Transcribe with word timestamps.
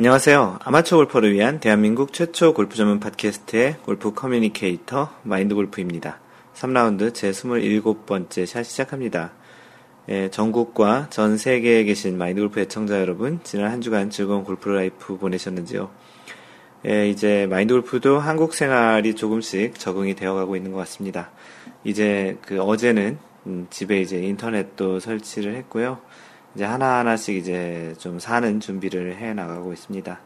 안녕하세요. 0.00 0.60
아마추어 0.64 0.96
골퍼를 0.96 1.34
위한 1.34 1.60
대한민국 1.60 2.14
최초 2.14 2.54
골프 2.54 2.74
전문 2.74 3.00
팟캐스트의 3.00 3.80
골프 3.82 4.14
communicator 4.14 5.10
마인드 5.24 5.54
골프입니다. 5.54 6.20
3라운드 6.54 7.12
제 7.12 7.30
27번째 7.32 8.46
샷 8.46 8.62
시작합니다. 8.62 9.32
예, 10.08 10.30
전국과 10.30 11.08
전 11.10 11.36
세계에 11.36 11.84
계신 11.84 12.16
마인드 12.16 12.40
골프 12.40 12.60
애청자 12.60 12.98
여러분, 12.98 13.40
지난 13.44 13.70
한 13.70 13.82
주간 13.82 14.08
즐거운 14.08 14.42
골프 14.42 14.70
life 14.70 15.18
보내셨는지요? 15.18 15.90
예, 16.86 17.10
이제 17.10 17.46
마인드 17.50 17.74
골프도 17.74 18.20
한국 18.20 18.54
생활이 18.54 19.14
조금씩 19.14 19.78
적응이 19.78 20.14
되어가고 20.14 20.56
있는 20.56 20.72
것 20.72 20.78
같습니다. 20.78 21.30
이제 21.84 22.38
그 22.46 22.58
어제는 22.62 23.18
음, 23.46 23.66
집에 23.68 24.00
이제 24.00 24.16
인터넷도 24.16 24.98
설치를 24.98 25.56
했고요. 25.56 25.98
이제 26.54 26.64
하나하나씩 26.64 27.36
이제 27.36 27.94
좀 27.98 28.18
사는 28.18 28.60
준비를 28.60 29.16
해 29.16 29.32
나가고 29.34 29.72
있습니다. 29.72 30.20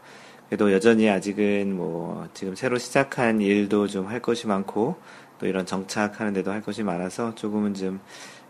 그래도 0.48 0.72
여전히 0.72 1.08
아직은 1.08 1.74
뭐 1.76 2.28
지금 2.34 2.54
새로 2.54 2.78
시작한 2.78 3.40
일도 3.40 3.88
좀 3.88 4.08
할 4.08 4.20
것이 4.20 4.46
많고 4.46 4.96
또 5.38 5.46
이런 5.46 5.66
정착하는 5.66 6.32
데도 6.32 6.50
할 6.50 6.62
것이 6.62 6.82
많아서 6.82 7.34
조금은 7.34 7.74
좀 7.74 8.00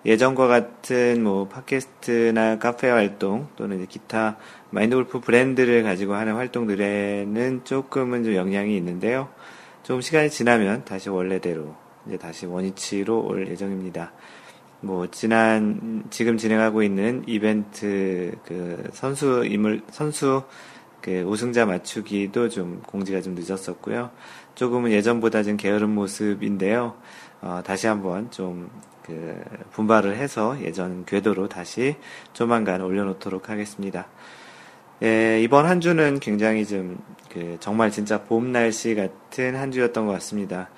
예전과 0.05 0.47
같은 0.49 1.23
뭐 1.25 1.49
팟캐스트나 1.49 2.59
카페 2.59 2.91
활동 2.91 3.49
또는 3.57 3.87
기타 3.87 4.37
마인드 4.71 4.95
골프 4.97 5.21
브랜드를 5.21 5.83
가지고 5.83 6.15
하는 6.15 6.35
활동들에는 6.35 7.63
조금은 7.65 8.25
좀 8.25 8.35
영향이 8.35 8.77
있는데요. 8.77 9.29
좀 9.83 10.01
시간이 10.01 10.29
지나면 10.31 10.85
다시 10.85 11.09
원래대로 11.09 11.75
이제 12.07 12.19
다시 12.19 12.45
원위치로 12.45 13.25
올 13.27 13.49
예정입니다. 13.49 14.13
뭐 14.81 15.11
지난 15.11 16.05
지금 16.11 16.37
진행하고 16.37 16.83
있는 16.83 17.25
이벤트 17.27 18.35
그 18.45 18.91
선수 18.93 19.45
인물 19.47 19.83
선수 19.91 20.45
그 21.01 21.23
우승자 21.23 21.67
맞추기도 21.67 22.49
좀 22.49 22.83
공지가 22.87 23.21
좀 23.21 23.35
늦었었고요. 23.35 24.11
조금은 24.55 24.91
예전보다 24.93 25.43
좀 25.43 25.57
게으른 25.57 25.91
모습인데요. 25.91 26.97
어, 27.41 27.63
다시 27.65 27.87
한번 27.87 28.31
좀 28.31 28.71
그 29.05 29.39
분발을 29.73 30.17
해서 30.17 30.57
예전 30.63 31.05
궤도로 31.05 31.49
다시 31.49 31.97
조만간 32.33 32.81
올려놓도록 32.81 33.51
하겠습니다. 33.51 34.07
예, 35.03 35.43
이번 35.43 35.67
한 35.67 35.81
주는 35.81 36.19
굉장히 36.21 36.67
좀 36.67 36.99
그 37.35 37.57
정말 37.59 37.91
진짜 37.91 38.23
봄 38.23 38.53
날씨 38.53 38.95
같은 38.95 39.57
한 39.57 39.73
주였던 39.73 40.07
것 40.07 40.13
같습니다. 40.13 40.69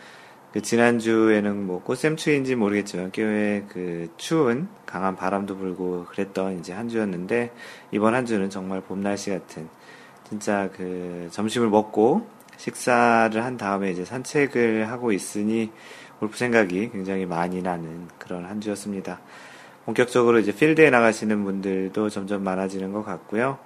그 0.52 0.62
지난주에는 0.62 1.66
뭐 1.66 1.82
꽃샘추위인지 1.82 2.56
모르겠지만 2.56 3.10
꽤 3.12 3.64
그 3.68 4.08
추운 4.16 4.68
강한 4.86 5.16
바람도 5.16 5.56
불고 5.56 6.06
그랬던 6.06 6.58
이제 6.58 6.72
한 6.72 6.88
주였는데 6.88 7.52
이번 7.90 8.14
한 8.14 8.26
주는 8.26 8.48
정말 8.48 8.80
봄 8.80 9.02
날씨 9.02 9.30
같은 9.30 9.68
진짜 10.28 10.68
그 10.76 11.28
점심을 11.30 11.68
먹고 11.68 12.26
식사를 12.56 13.44
한 13.44 13.56
다음에 13.56 13.90
이제 13.90 14.04
산책을 14.04 14.90
하고 14.90 15.12
있으니 15.12 15.70
골프 16.18 16.36
생각이 16.36 16.90
굉장히 16.90 17.26
많이 17.26 17.60
나는 17.62 18.08
그런 18.18 18.46
한 18.46 18.60
주였습니다. 18.60 19.20
본격적으로 19.84 20.38
이제 20.38 20.54
필드에 20.54 20.90
나가시는 20.90 21.44
분들도 21.44 22.08
점점 22.08 22.42
많아지는 22.42 22.92
것 22.92 23.04
같고요. 23.04 23.58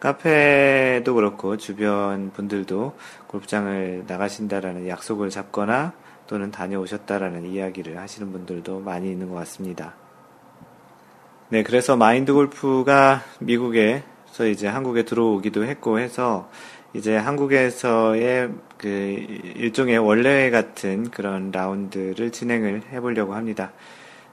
카페도 0.00 1.14
그렇고 1.14 1.56
주변 1.56 2.30
분들도 2.32 2.96
골프장을 3.26 4.04
나가신다라는 4.06 4.88
약속을 4.88 5.30
잡거나 5.30 5.92
또는 6.28 6.52
다녀오셨다라는 6.52 7.46
이야기를 7.46 7.98
하시는 7.98 8.30
분들도 8.30 8.80
많이 8.80 9.10
있는 9.10 9.28
것 9.28 9.34
같습니다. 9.36 9.94
네, 11.48 11.62
그래서 11.62 11.96
마인드 11.96 12.32
골프가 12.32 13.22
미국에서 13.40 14.46
이제 14.46 14.68
한국에 14.68 15.04
들어오기도 15.04 15.64
했고 15.64 15.98
해서 15.98 16.48
이제 16.92 17.16
한국에서의 17.16 18.50
그 18.76 18.88
일종의 19.56 19.98
원래 19.98 20.50
같은 20.50 21.10
그런 21.10 21.50
라운드를 21.50 22.30
진행을 22.30 22.82
해보려고 22.92 23.34
합니다. 23.34 23.72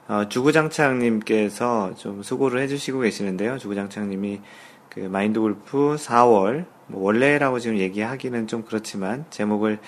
어, 0.08 0.28
주구장창님께서 0.28 1.94
좀 1.96 2.22
수고를 2.22 2.60
해주시고 2.62 3.00
계시는데요. 3.00 3.58
주구장창님이 3.58 4.40
그 4.90 5.00
마인드 5.00 5.40
골프 5.40 5.96
4월 5.96 6.66
뭐 6.86 7.02
원래라고 7.02 7.58
지금 7.58 7.78
얘기하기는 7.78 8.46
좀 8.46 8.62
그렇지만 8.62 9.24
제목을 9.30 9.78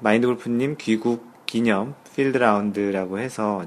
마인드 0.00 0.26
골프님 0.26 0.76
귀국 0.78 1.37
기념 1.48 1.94
필드 2.14 2.36
라운드라고 2.36 3.18
해서 3.18 3.66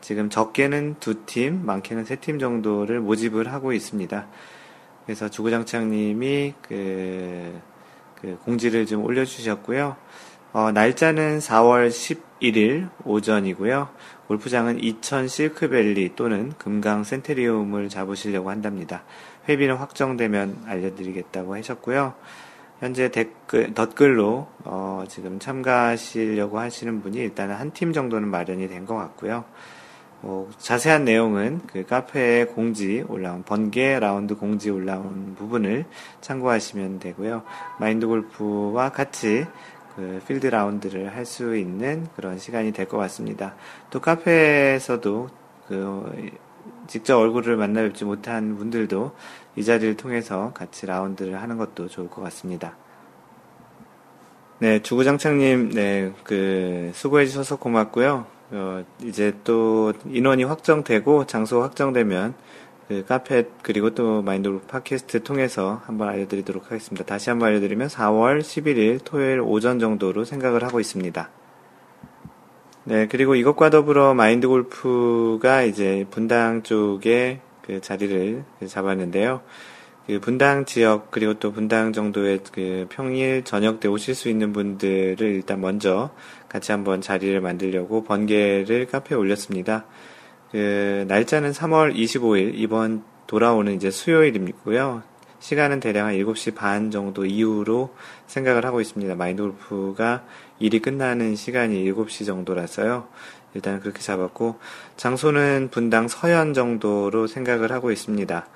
지금 0.00 0.30
적게는 0.30 0.96
두 0.98 1.26
팀, 1.26 1.64
많게는 1.66 2.04
세 2.04 2.16
팀 2.16 2.38
정도를 2.38 3.00
모집을 3.00 3.52
하고 3.52 3.72
있습니다. 3.72 4.26
그래서 5.04 5.28
주구장창님이 5.28 6.54
그, 6.62 7.60
그 8.20 8.38
공지를 8.44 8.86
좀 8.86 9.04
올려주셨고요. 9.04 9.96
어, 10.54 10.72
날짜는 10.72 11.40
4월 11.40 11.88
11일 11.90 12.88
오전이고요. 13.04 13.90
골프장은 14.28 14.82
이천 14.82 15.28
실크밸리 15.28 16.14
또는 16.16 16.52
금강 16.58 17.04
센테리움을 17.04 17.90
잡으시려고 17.90 18.50
한답니다. 18.50 19.02
회비는 19.48 19.76
확정되면 19.76 20.64
알려드리겠다고 20.66 21.56
하셨고요. 21.56 22.14
현재 22.80 23.10
댓글, 23.10 23.74
덧글로, 23.74 24.46
어, 24.64 25.04
지금 25.08 25.38
참가하시려고 25.38 26.58
하시는 26.60 27.02
분이 27.02 27.18
일단은 27.18 27.54
한 27.56 27.72
팀 27.72 27.92
정도는 27.92 28.28
마련이 28.28 28.68
된 28.68 28.86
것 28.86 28.94
같고요. 28.96 29.44
뭐, 30.20 30.50
자세한 30.58 31.04
내용은 31.04 31.60
그 31.66 31.84
카페에 31.84 32.46
공지 32.46 33.04
올라온, 33.08 33.42
번개 33.44 33.98
라운드 33.98 34.34
공지 34.36 34.70
올라온 34.70 35.34
부분을 35.36 35.84
참고하시면 36.20 36.98
되고요. 37.00 37.42
마인드 37.78 38.06
골프와 38.06 38.90
같이 38.90 39.46
그 39.96 40.20
필드 40.26 40.46
라운드를 40.46 41.14
할 41.14 41.24
수 41.24 41.56
있는 41.56 42.06
그런 42.16 42.38
시간이 42.38 42.72
될 42.72 42.86
것 42.86 42.96
같습니다. 42.98 43.54
또 43.90 44.00
카페에서도 44.00 45.28
그 45.68 46.30
직접 46.88 47.18
얼굴을 47.18 47.56
만나 47.56 47.82
뵙지 47.82 48.04
못한 48.04 48.56
분들도 48.56 49.14
이 49.54 49.64
자리를 49.64 49.96
통해서 49.96 50.52
같이 50.54 50.86
라운드를 50.86 51.40
하는 51.40 51.56
것도 51.56 51.86
좋을 51.86 52.10
것 52.10 52.22
같습니다. 52.22 52.76
네, 54.58 54.82
주구장창님, 54.82 55.70
네, 55.70 56.12
그, 56.24 56.90
수고해주셔서 56.92 57.56
고맙고요. 57.56 58.26
어, 58.50 58.84
이제 59.02 59.36
또 59.44 59.92
인원이 60.06 60.42
확정되고 60.42 61.26
장소 61.26 61.62
확정되면 61.62 62.34
그 62.88 63.04
카페 63.04 63.44
그리고 63.62 63.94
또 63.94 64.22
마인드 64.22 64.60
팟캐스트 64.66 65.22
통해서 65.22 65.82
한번 65.84 66.08
알려드리도록 66.08 66.66
하겠습니다. 66.66 67.04
다시 67.04 67.28
한번 67.28 67.50
알려드리면 67.50 67.88
4월 67.88 68.40
11일 68.40 69.00
토요일 69.04 69.40
오전 69.42 69.78
정도로 69.78 70.24
생각을 70.24 70.64
하고 70.64 70.80
있습니다. 70.80 71.28
네, 72.88 73.06
그리고 73.06 73.34
이것과 73.34 73.68
더불어 73.68 74.14
마인드 74.14 74.48
골프가 74.48 75.62
이제 75.62 76.06
분당 76.10 76.62
쪽에 76.62 77.40
그 77.60 77.82
자리를 77.82 78.44
잡았는데요. 78.66 79.42
그 80.06 80.18
분당 80.20 80.64
지역 80.64 81.10
그리고 81.10 81.34
또 81.34 81.52
분당 81.52 81.92
정도의 81.92 82.40
그 82.50 82.86
평일 82.88 83.44
저녁 83.44 83.80
때 83.80 83.88
오실 83.88 84.14
수 84.14 84.30
있는 84.30 84.54
분들을 84.54 85.20
일단 85.20 85.60
먼저 85.60 86.08
같이 86.48 86.72
한번 86.72 87.02
자리를 87.02 87.38
만들려고 87.42 88.04
번개를 88.04 88.86
카페에 88.86 89.18
올렸습니다. 89.18 89.84
그 90.50 91.04
날짜는 91.08 91.50
3월 91.50 91.94
25일 91.94 92.52
이번 92.54 93.02
돌아오는 93.26 93.70
이제 93.74 93.90
수요일이고요. 93.90 95.02
시간은 95.40 95.80
대략 95.80 96.06
한 96.06 96.14
7시 96.14 96.54
반 96.54 96.90
정도 96.90 97.26
이후로 97.26 97.94
생각을 98.26 98.64
하고 98.64 98.80
있습니다. 98.80 99.14
마인드 99.14 99.42
골프가 99.42 100.24
일이 100.58 100.80
끝나는 100.80 101.36
시간이 101.36 101.84
7시 101.84 102.26
정도라서요. 102.26 103.08
일단 103.54 103.80
그렇게 103.80 104.00
잡았고, 104.00 104.58
장소는 104.96 105.68
분당 105.70 106.08
서현 106.08 106.54
정도로 106.54 107.26
생각을 107.26 107.72
하고 107.72 107.90
있습니다. 107.90 108.46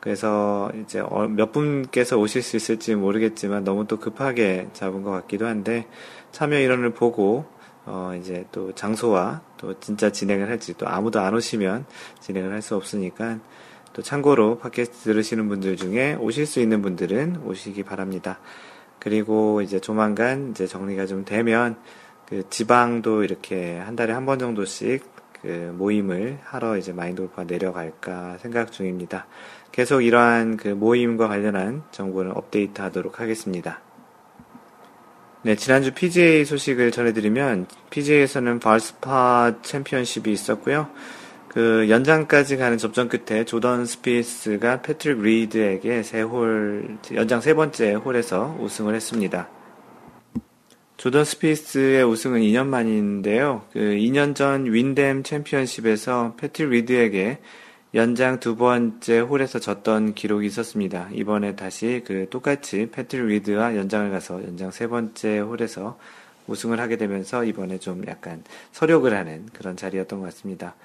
그래서 0.00 0.72
이제 0.82 1.00
어, 1.00 1.28
몇 1.28 1.52
분께서 1.52 2.16
오실 2.16 2.42
수 2.42 2.56
있을지 2.56 2.94
모르겠지만 2.94 3.64
너무 3.64 3.86
또 3.86 3.98
급하게 3.98 4.68
잡은 4.72 5.02
것 5.02 5.10
같기도 5.10 5.46
한데, 5.46 5.86
참여 6.32 6.58
인원을 6.58 6.90
보고, 6.90 7.46
어, 7.86 8.12
이제 8.18 8.44
또 8.52 8.74
장소와 8.74 9.40
또 9.56 9.78
진짜 9.80 10.10
진행을 10.10 10.48
할지 10.48 10.74
또 10.76 10.86
아무도 10.88 11.20
안 11.20 11.34
오시면 11.34 11.86
진행을 12.20 12.52
할 12.52 12.62
수 12.62 12.76
없으니까 12.76 13.38
또 13.92 14.02
참고로 14.02 14.58
팟캐스트 14.58 15.04
들으시는 15.04 15.48
분들 15.48 15.76
중에 15.76 16.14
오실 16.14 16.46
수 16.46 16.60
있는 16.60 16.82
분들은 16.82 17.42
오시기 17.44 17.82
바랍니다. 17.82 18.38
그리고 19.00 19.62
이제 19.62 19.80
조만간 19.80 20.50
이제 20.50 20.66
정리가 20.66 21.06
좀 21.06 21.24
되면 21.24 21.76
그 22.26 22.44
지방도 22.50 23.24
이렇게 23.24 23.78
한 23.78 23.96
달에 23.96 24.12
한 24.12 24.24
번 24.26 24.38
정도씩 24.38 25.04
그 25.42 25.74
모임을 25.76 26.38
하러 26.44 26.76
이제 26.76 26.92
마인드 26.92 27.22
골프가 27.22 27.44
내려갈까 27.44 28.36
생각 28.38 28.70
중입니다. 28.72 29.26
계속 29.72 30.02
이러한 30.02 30.56
그 30.58 30.68
모임과 30.68 31.28
관련한 31.28 31.82
정보를 31.90 32.32
업데이트 32.34 32.82
하도록 32.82 33.18
하겠습니다. 33.20 33.80
네, 35.42 35.56
지난주 35.56 35.94
PGA 35.94 36.44
소식을 36.44 36.90
전해드리면 36.90 37.66
PGA에서는 37.88 38.58
발스파 38.60 39.54
챔피언십이 39.62 40.30
있었고요. 40.30 40.90
그 41.52 41.88
연장까지 41.90 42.58
가는 42.58 42.78
접전 42.78 43.08
끝에 43.08 43.44
조던 43.44 43.84
스피스가 43.84 44.82
패트릭 44.82 45.20
리드에게 45.20 46.04
세 46.04 46.22
홀, 46.22 46.96
연장 47.12 47.40
세 47.40 47.54
번째 47.54 47.94
홀에서 47.94 48.56
우승을 48.60 48.94
했습니다. 48.94 49.48
조던 50.96 51.24
스피스의 51.24 52.04
우승은 52.04 52.40
2년 52.42 52.66
만인데요. 52.66 53.64
그 53.72 53.80
2년 53.80 54.36
전 54.36 54.72
윈댐 54.72 55.24
챔피언십에서 55.24 56.34
패트릭 56.36 56.70
리드에게 56.70 57.38
연장 57.94 58.38
두 58.38 58.54
번째 58.54 59.18
홀에서 59.18 59.58
졌던 59.58 60.14
기록이 60.14 60.46
있었습니다. 60.46 61.08
이번에 61.12 61.56
다시 61.56 62.04
그 62.06 62.28
똑같이 62.30 62.90
패트릭 62.92 63.26
리드와 63.26 63.74
연장을 63.74 64.08
가서 64.12 64.40
연장 64.44 64.70
세 64.70 64.86
번째 64.86 65.40
홀에서 65.40 65.98
우승을 66.46 66.78
하게 66.78 66.96
되면서 66.96 67.42
이번에 67.42 67.78
좀 67.78 68.06
약간 68.06 68.44
설욕을 68.70 69.12
하는 69.12 69.46
그런 69.52 69.76
자리였던 69.76 70.20
것 70.20 70.26
같습니다. 70.26 70.76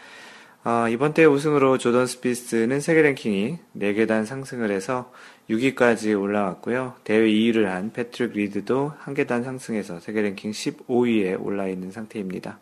어, 0.67 0.89
이번 0.89 1.13
대회 1.13 1.27
우승으로 1.27 1.77
조던 1.77 2.07
스피스는 2.07 2.79
세계 2.79 3.03
랭킹이 3.03 3.59
4계단 3.77 4.25
상승을 4.25 4.71
해서 4.71 5.11
6위까지 5.47 6.19
올라왔고요. 6.19 6.95
대회 7.03 7.27
2위를 7.27 7.65
한 7.65 7.93
패트릭 7.93 8.33
리드도 8.33 8.93
한 8.97 9.13
계단 9.13 9.43
상승해서 9.43 9.99
세계 9.99 10.23
랭킹 10.23 10.49
15위에 10.49 11.39
올라 11.39 11.67
있는 11.67 11.91
상태입니다. 11.91 12.57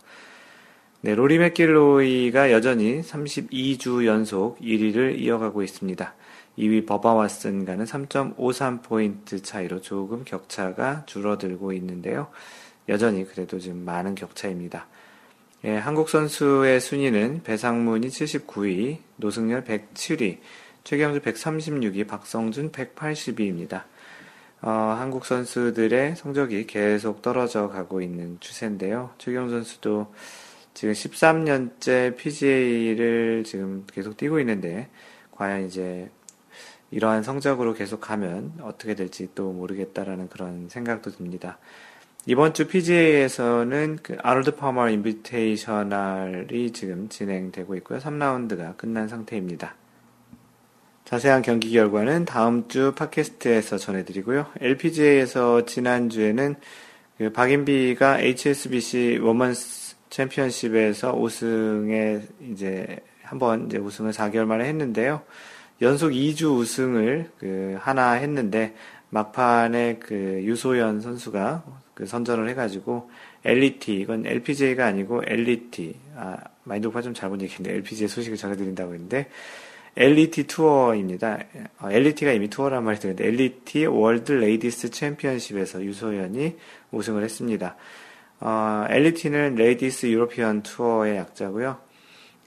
네, 0.99 1.15
로리 1.15 1.37
매킬로이가 1.37 2.51
여전히 2.51 2.99
32주 2.99 4.05
연속 4.05 4.59
1위를 4.59 5.17
이어가고 5.17 5.63
있습니다. 5.63 6.13
2위 6.59 6.85
버바 6.85 7.13
왓슨과는 7.13 7.85
3.53포인트 7.87 9.41
차이로 9.41 9.79
조금 9.79 10.25
격차가 10.25 11.05
줄어들고 11.05 11.71
있는데요. 11.71 12.27
여전히 12.89 13.25
그래도 13.25 13.59
좀 13.59 13.85
많은 13.85 14.15
격차입니다. 14.15 14.87
예, 15.65 15.77
한국 15.77 16.09
선수의 16.09 16.81
순위는 16.81 17.43
배상문이 17.43 18.09
79위, 18.09 18.97
노승열 19.15 19.63
107위, 19.63 20.39
최경주 20.83 21.21
136위, 21.21 22.05
박성준 22.05 22.73
182위입니다. 22.73 23.83
어, 24.61 24.69
한국 24.69 25.25
선수들의 25.25 26.17
성적이 26.17 26.67
계속 26.67 27.21
떨어져 27.21 27.69
가고 27.69 28.01
있는 28.01 28.41
추세인데요. 28.41 29.11
최경 29.17 29.49
선수도 29.49 30.13
지금 30.73 30.93
13년째 30.93 32.17
PGA를 32.17 33.45
지금 33.45 33.85
계속 33.87 34.17
뛰고 34.17 34.41
있는데, 34.41 34.89
과연 35.31 35.65
이제 35.65 36.11
이러한 36.91 37.23
성적으로 37.23 37.73
계속 37.73 38.01
가면 38.01 38.55
어떻게 38.63 38.95
될지 38.95 39.29
또 39.33 39.53
모르겠다라는 39.53 40.27
그런 40.27 40.67
생각도 40.67 41.11
듭니다. 41.11 41.57
이번 42.25 42.53
주 42.53 42.67
PGA에서는 42.67 43.99
그 44.01 44.15
아놀드 44.21 44.55
파머 44.55 44.87
인비테이셔널이 44.89 46.71
지금 46.71 47.09
진행되고 47.09 47.75
있고요. 47.75 47.99
3라운드가 47.99 48.77
끝난 48.77 49.09
상태입니다. 49.09 49.75
자세한 51.03 51.41
경기 51.41 51.69
결과는 51.71 52.23
다음 52.23 52.69
주 52.69 52.93
팟캐스트에서 52.95 53.77
전해드리고요. 53.77 54.45
LPGA에서 54.61 55.65
지난주에는 55.65 56.55
그 57.17 57.33
박인비가 57.33 58.21
HSBC 58.21 59.19
워먼스 59.21 59.97
챔피언십에서 60.09 61.17
우승에 61.17 62.21
이제 62.49 63.01
한번 63.23 63.65
이제 63.65 63.77
우승을 63.77 64.13
4개월 64.13 64.45
만에 64.45 64.63
했는데요. 64.63 65.23
연속 65.81 66.11
2주 66.11 66.57
우승을 66.57 67.31
그 67.37 67.75
하나 67.81 68.13
했는데 68.13 68.73
막판에 69.09 69.97
그 69.99 70.39
유소연 70.43 71.01
선수가 71.01 71.82
그 71.93 72.05
선전을 72.05 72.49
해가지고 72.49 73.09
LET 73.43 73.93
이건 73.93 74.25
LPGA가 74.25 74.85
아니고 74.85 75.21
LET 75.25 75.95
아 76.15 76.37
마인드 76.63 76.87
골프가 76.87 77.01
좀 77.01 77.13
잘못 77.13 77.41
얘기했는데 77.41 77.75
LPGA 77.75 78.07
소식을 78.07 78.37
전해드린다고 78.37 78.93
했는데 78.93 79.29
LET 79.95 80.47
투어입니다. 80.47 81.39
어, 81.79 81.91
LET가 81.91 82.31
이미 82.31 82.49
투어란 82.49 82.83
말이 82.83 82.97
들었는데 82.99 83.27
LET 83.27 83.85
월드 83.85 84.31
레이디스 84.31 84.89
챔피언십에서 84.89 85.83
유소연이 85.83 86.55
우승을 86.91 87.23
했습니다. 87.23 87.75
어, 88.39 88.85
LET는 88.89 89.53
Ladies 89.55 90.07
European 90.07 90.63
Tour의 90.63 91.17
약자고요. 91.17 91.77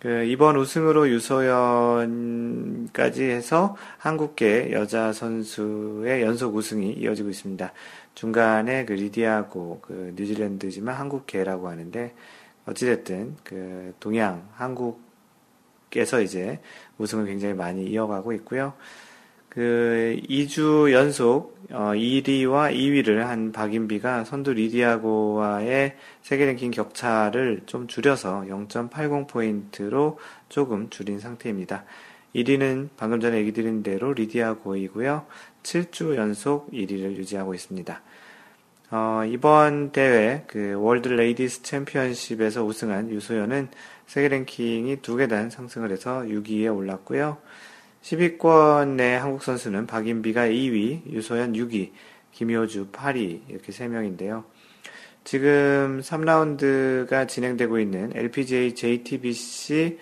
그 0.01 0.25
이번 0.25 0.57
우승으로 0.57 1.09
유소연까지 1.09 2.05
해서 3.25 3.77
한국계 3.99 4.73
여자 4.73 5.13
선수의 5.13 6.23
연속 6.23 6.55
우승이 6.55 6.93
이어지고 6.93 7.31
있습니다. 7.31 7.73
중간에 8.17 8.87
그 8.87 8.95
리디아 8.94 9.56
고 9.56 9.81
그 9.83 10.15
뉴질랜드지만 10.17 10.95
한국계라고 10.97 11.69
하는데 11.69 12.15
어찌됐든 12.65 13.37
그 13.45 13.95
동양 14.01 14.49
한국에서 14.55 16.23
이제 16.23 16.59
우승을 16.99 17.27
굉장히 17.27 17.55
많이 17.55 17.85
이어가고 17.85 18.33
있고요. 18.33 18.73
그 19.51 20.19
2주 20.29 20.93
연속 20.93 21.59
어 21.71 21.93
1위와 21.93 22.75
2위를 22.75 23.19
한 23.19 23.53
박인비가 23.53 24.25
선두 24.25 24.55
리디아고와의 24.55 25.97
세계 26.23 26.47
랭킹 26.47 26.71
격차를 26.71 27.62
좀 27.67 27.87
줄여서 27.87 28.47
0.80포인트로 28.49 30.17
조금 30.49 30.89
줄인 30.89 31.21
상태입니다. 31.21 31.85
1위는 32.35 32.91
방금 32.97 33.21
전에 33.21 33.39
얘기 33.39 33.53
드린 33.53 33.83
대로 33.83 34.12
리디아고이고요. 34.12 35.27
7주 35.62 36.17
연속 36.17 36.71
1위를 36.71 37.17
유지하고 37.17 37.55
있습니다. 37.55 38.03
어, 38.99 39.27
이번 39.27 39.93
대회 39.93 40.45
그 40.47 40.73
월드 40.79 41.09
레이디스 41.09 41.61
챔피언십에서 41.61 42.65
우승한 42.65 43.11
유소연은 43.11 43.69
세계 44.07 44.29
랭킹이 44.29 45.03
두 45.03 45.17
계단 45.17 45.51
상승을 45.51 45.93
해서 45.93 46.23
6위에 46.23 46.75
올랐고요. 46.75 47.37
10위권의 48.01 49.19
한국 49.19 49.43
선수는 49.43 49.87
박인비가 49.87 50.47
2위, 50.47 51.13
유소연 51.13 51.53
6위, 51.53 51.91
김효주 52.33 52.87
8위 52.91 53.43
이렇게 53.51 53.71
3명인데요. 53.71 54.45
지금 55.25 56.01
3라운드가 56.03 57.29
진행되고 57.29 57.79
있는 57.79 58.13
LPGA 58.15 58.75
JTBC 58.75 59.99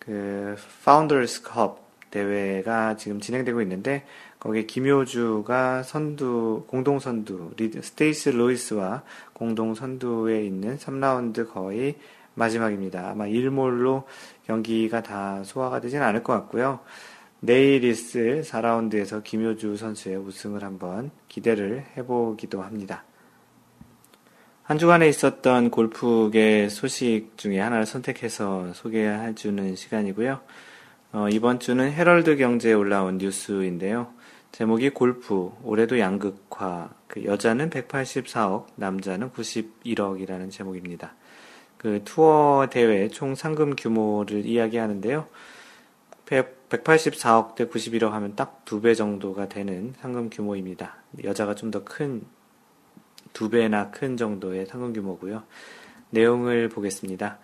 그 0.00 0.56
파운더스 0.84 1.42
컵 1.42 1.84
대회가 2.10 2.96
지금 2.96 3.20
진행되고 3.20 3.62
있는데 3.62 4.04
거기에 4.44 4.66
김효주가 4.66 5.82
선두 5.82 6.64
공동 6.66 6.98
선두 6.98 7.52
스테이시 7.80 8.28
루이스와 8.28 9.02
공동 9.32 9.74
선두에 9.74 10.44
있는 10.44 10.76
3라운드 10.76 11.50
거의 11.50 11.94
마지막입니다. 12.34 13.08
아마 13.08 13.24
일몰로 13.24 14.04
경기가 14.46 15.02
다 15.02 15.42
소화가 15.44 15.80
되진 15.80 16.02
않을 16.02 16.22
것 16.22 16.34
같고요. 16.34 16.80
내일 17.40 17.84
있을 17.84 18.42
4라운드에서 18.42 19.24
김효주 19.24 19.78
선수의 19.78 20.18
우승을 20.18 20.62
한번 20.62 21.10
기대를 21.28 21.86
해보기도 21.96 22.60
합니다. 22.60 23.04
한 24.62 24.76
주간에 24.76 25.08
있었던 25.08 25.70
골프계 25.70 26.68
소식 26.68 27.38
중에 27.38 27.60
하나를 27.60 27.86
선택해서 27.86 28.74
소개해주는 28.74 29.74
시간이고요. 29.74 30.40
어, 31.12 31.28
이번 31.30 31.60
주는 31.60 31.90
헤럴드 31.90 32.36
경제에 32.36 32.74
올라온 32.74 33.16
뉴스인데요. 33.16 34.12
제목이 34.54 34.90
골프, 34.90 35.50
올해도 35.64 35.98
양극화, 35.98 36.90
그 37.08 37.24
여자는 37.24 37.70
184억, 37.70 38.66
남자는 38.76 39.32
91억이라는 39.32 40.48
제목입니다. 40.48 41.16
그 41.76 42.02
투어 42.04 42.68
대회 42.70 43.08
총 43.08 43.34
상금 43.34 43.74
규모를 43.74 44.46
이야기하는데요. 44.46 45.26
184억 46.26 47.56
대 47.56 47.66
91억 47.66 48.10
하면 48.10 48.36
딱 48.36 48.64
두 48.64 48.80
배 48.80 48.94
정도가 48.94 49.48
되는 49.48 49.92
상금 50.00 50.30
규모입니다. 50.30 50.98
여자가 51.24 51.56
좀 51.56 51.72
더 51.72 51.82
큰, 51.82 52.22
두 53.32 53.50
배나 53.50 53.90
큰 53.90 54.16
정도의 54.16 54.66
상금 54.66 54.92
규모고요. 54.92 55.42
내용을 56.10 56.68
보겠습니다. 56.68 57.40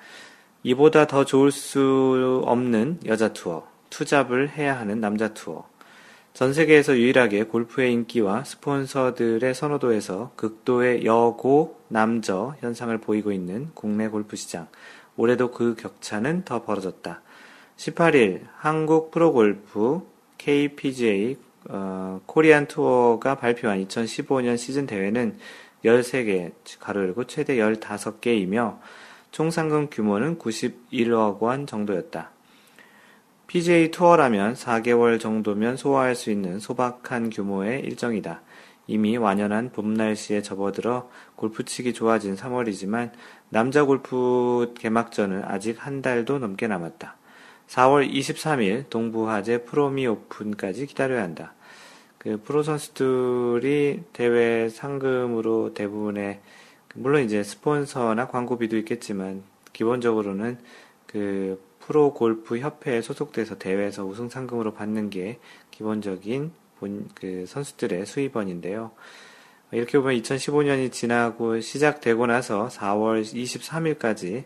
이보다 0.62 1.08
더 1.08 1.24
좋을 1.24 1.50
수 1.50 2.40
없는 2.46 3.00
여자 3.06 3.32
투어, 3.32 3.66
투잡을 3.90 4.50
해야 4.50 4.78
하는 4.78 5.00
남자 5.00 5.34
투어. 5.34 5.69
전 6.40 6.54
세계에서 6.54 6.97
유일하게 6.97 7.42
골프의 7.42 7.92
인기와 7.92 8.44
스폰서들의 8.44 9.52
선호도에서 9.54 10.32
극도의 10.37 11.04
여고, 11.04 11.78
남저 11.88 12.54
현상을 12.61 12.97
보이고 12.97 13.30
있는 13.30 13.68
국내 13.75 14.09
골프 14.09 14.37
시장. 14.37 14.66
올해도 15.18 15.50
그 15.50 15.75
격차는 15.75 16.47
더 16.47 16.64
벌어졌다. 16.64 17.20
18일 17.76 18.47
한국 18.56 19.11
프로골프 19.11 20.00
KPGA 20.38 21.37
어, 21.68 22.23
코리안 22.25 22.68
투어가 22.68 23.35
발표한 23.35 23.87
2015년 23.87 24.56
시즌 24.56 24.87
대회는 24.87 25.37
13개, 25.85 26.52
가로 26.80 27.02
열고 27.02 27.25
최대 27.25 27.56
15개이며 27.56 28.78
총 29.30 29.50
상금 29.50 29.90
규모는 29.90 30.38
91억 30.38 31.40
원 31.40 31.66
정도였다. 31.66 32.30
PGA 33.50 33.90
투어라면 33.90 34.54
4개월 34.54 35.19
정도면 35.19 35.76
소화할 35.76 36.14
수 36.14 36.30
있는 36.30 36.61
소박한 36.61 37.30
규모의 37.30 37.80
일정이다. 37.80 38.42
이미 38.87 39.16
완연한 39.16 39.73
봄 39.73 39.92
날씨에 39.92 40.40
접어들어 40.40 41.11
골프 41.35 41.64
치기 41.64 41.92
좋아진 41.92 42.37
3월이지만 42.37 43.11
남자 43.49 43.83
골프 43.83 44.73
개막전은 44.78 45.42
아직 45.47 45.85
한 45.85 46.00
달도 46.00 46.38
넘게 46.38 46.69
남았다. 46.69 47.16
4월 47.66 48.09
23일 48.09 48.88
동부화재 48.88 49.64
프로미 49.64 50.07
오픈까지 50.07 50.87
기다려야 50.87 51.25
한다. 51.25 51.54
그 52.19 52.40
프로 52.45 52.62
선수들이 52.62 54.04
대회 54.12 54.69
상금으로 54.69 55.75
대부분의 55.75 56.38
물론 56.95 57.25
이제 57.25 57.42
스폰서나 57.42 58.28
광고비도 58.28 58.76
있겠지만 58.76 59.42
기본적으로는 59.73 60.59
그 61.09 61.61
프로 61.90 62.14
골프 62.14 62.61
협회에 62.61 63.02
소속돼서 63.02 63.59
대회에서 63.59 64.04
우승 64.04 64.28
상금으로 64.28 64.75
받는 64.75 65.11
게 65.11 65.40
기본적인 65.73 66.52
본 66.78 67.09
그 67.16 67.47
선수들의 67.49 68.06
수입원인데요. 68.06 68.92
이렇게 69.73 69.99
보면 69.99 70.14
2015년이 70.14 70.92
지나고 70.92 71.61
시작되고 71.61 72.26
나서 72.26 72.68
4월 72.68 73.23
23일까지 73.23 74.44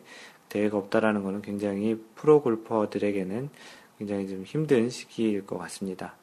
대회가 0.48 0.78
없다라는 0.78 1.22
것은 1.22 1.42
굉장히 1.42 2.02
프로 2.14 2.40
골퍼들에게는 2.40 3.50
굉장히 3.98 4.26
좀 4.26 4.44
힘든 4.44 4.88
시기일 4.88 5.44
것 5.44 5.58
같습니다. 5.58 6.16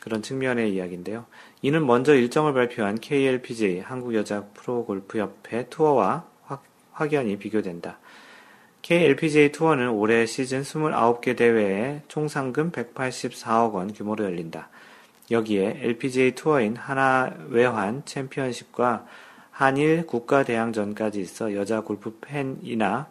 그런 0.00 0.22
측면의 0.22 0.72
이야기인데요. 0.72 1.26
이는 1.60 1.86
먼저 1.86 2.14
일정을 2.14 2.54
발표한 2.54 2.98
KLPGA 2.98 3.80
한국여자 3.80 4.46
프로골프협회 4.54 5.66
투어와 5.68 6.26
확연히 6.92 7.36
비교된다. 7.36 7.98
KLPGA 8.82 9.52
투어는 9.52 9.90
올해 9.90 10.26
시즌 10.26 10.62
29개 10.62 11.36
대회에 11.36 12.02
총 12.08 12.28
상금 12.28 12.72
184억 12.72 13.74
원 13.74 13.92
규모로 13.92 14.24
열린다. 14.24 14.68
여기에 15.30 15.80
LPGA 15.82 16.32
투어인 16.32 16.76
하나 16.76 17.32
외환 17.48 18.02
챔피언십과 18.04 19.06
한일 19.50 20.06
국가대항전까지 20.06 21.20
있어 21.20 21.54
여자 21.54 21.82
골프 21.82 22.18
팬이나 22.20 23.08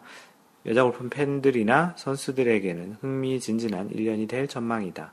여자 0.66 0.82
골프 0.82 1.08
팬들이나 1.08 1.94
선수들에게는 1.96 2.96
흥미진진한 3.00 3.90
1년이 3.90 4.28
될 4.28 4.48
전망이다. 4.48 5.12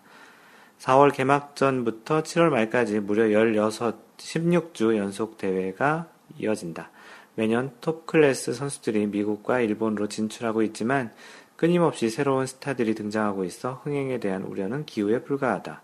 4월 0.79 1.13
개막전부터 1.13 2.23
7월 2.23 2.49
말까지 2.49 2.99
무려 2.99 3.29
16, 3.31 4.17
16주 4.17 4.97
연속 4.97 5.37
대회가 5.37 6.07
이어진다. 6.37 6.89
매년 7.37 7.71
톱 7.81 8.07
클래스 8.07 8.53
선수들이 8.53 9.05
미국과 9.05 9.59
일본으로 9.59 10.07
진출하고 10.07 10.63
있지만 10.63 11.13
끊임없이 11.55 12.09
새로운 12.09 12.47
스타들이 12.47 12.95
등장하고 12.95 13.43
있어 13.43 13.79
흥행에 13.83 14.19
대한 14.19 14.41
우려는 14.41 14.85
기후에 14.85 15.21
불과하다. 15.21 15.83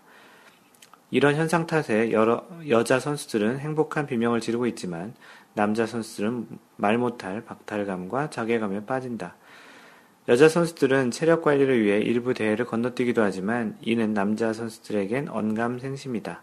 이런 1.12 1.36
현상 1.36 1.68
탓에 1.68 2.10
여러 2.10 2.44
여자 2.68 2.98
선수들은 2.98 3.60
행복한 3.60 4.08
비명을 4.08 4.40
지르고 4.40 4.66
있지만 4.66 5.14
남자 5.54 5.86
선수들은 5.86 6.48
말 6.74 6.98
못할 6.98 7.44
박탈감과 7.44 8.30
자괴감에 8.30 8.84
빠진다. 8.84 9.36
여자 10.26 10.48
선수들은 10.48 11.12
체력 11.12 11.42
관리를 11.42 11.84
위해 11.84 12.00
일부 12.00 12.34
대회를 12.34 12.64
건너뛰기도 12.66 13.22
하지만 13.22 13.78
이는 13.80 14.12
남자 14.12 14.52
선수들에겐 14.52 15.28
언감생심이다. 15.28 16.42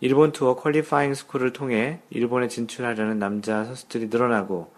일본 0.00 0.32
투어 0.32 0.56
퀄리파잉 0.56 1.14
스쿨을 1.14 1.52
통해 1.52 2.00
일본에 2.10 2.48
진출하려는 2.48 3.18
남자 3.18 3.64
선수들이 3.64 4.08
늘어나고 4.08 4.72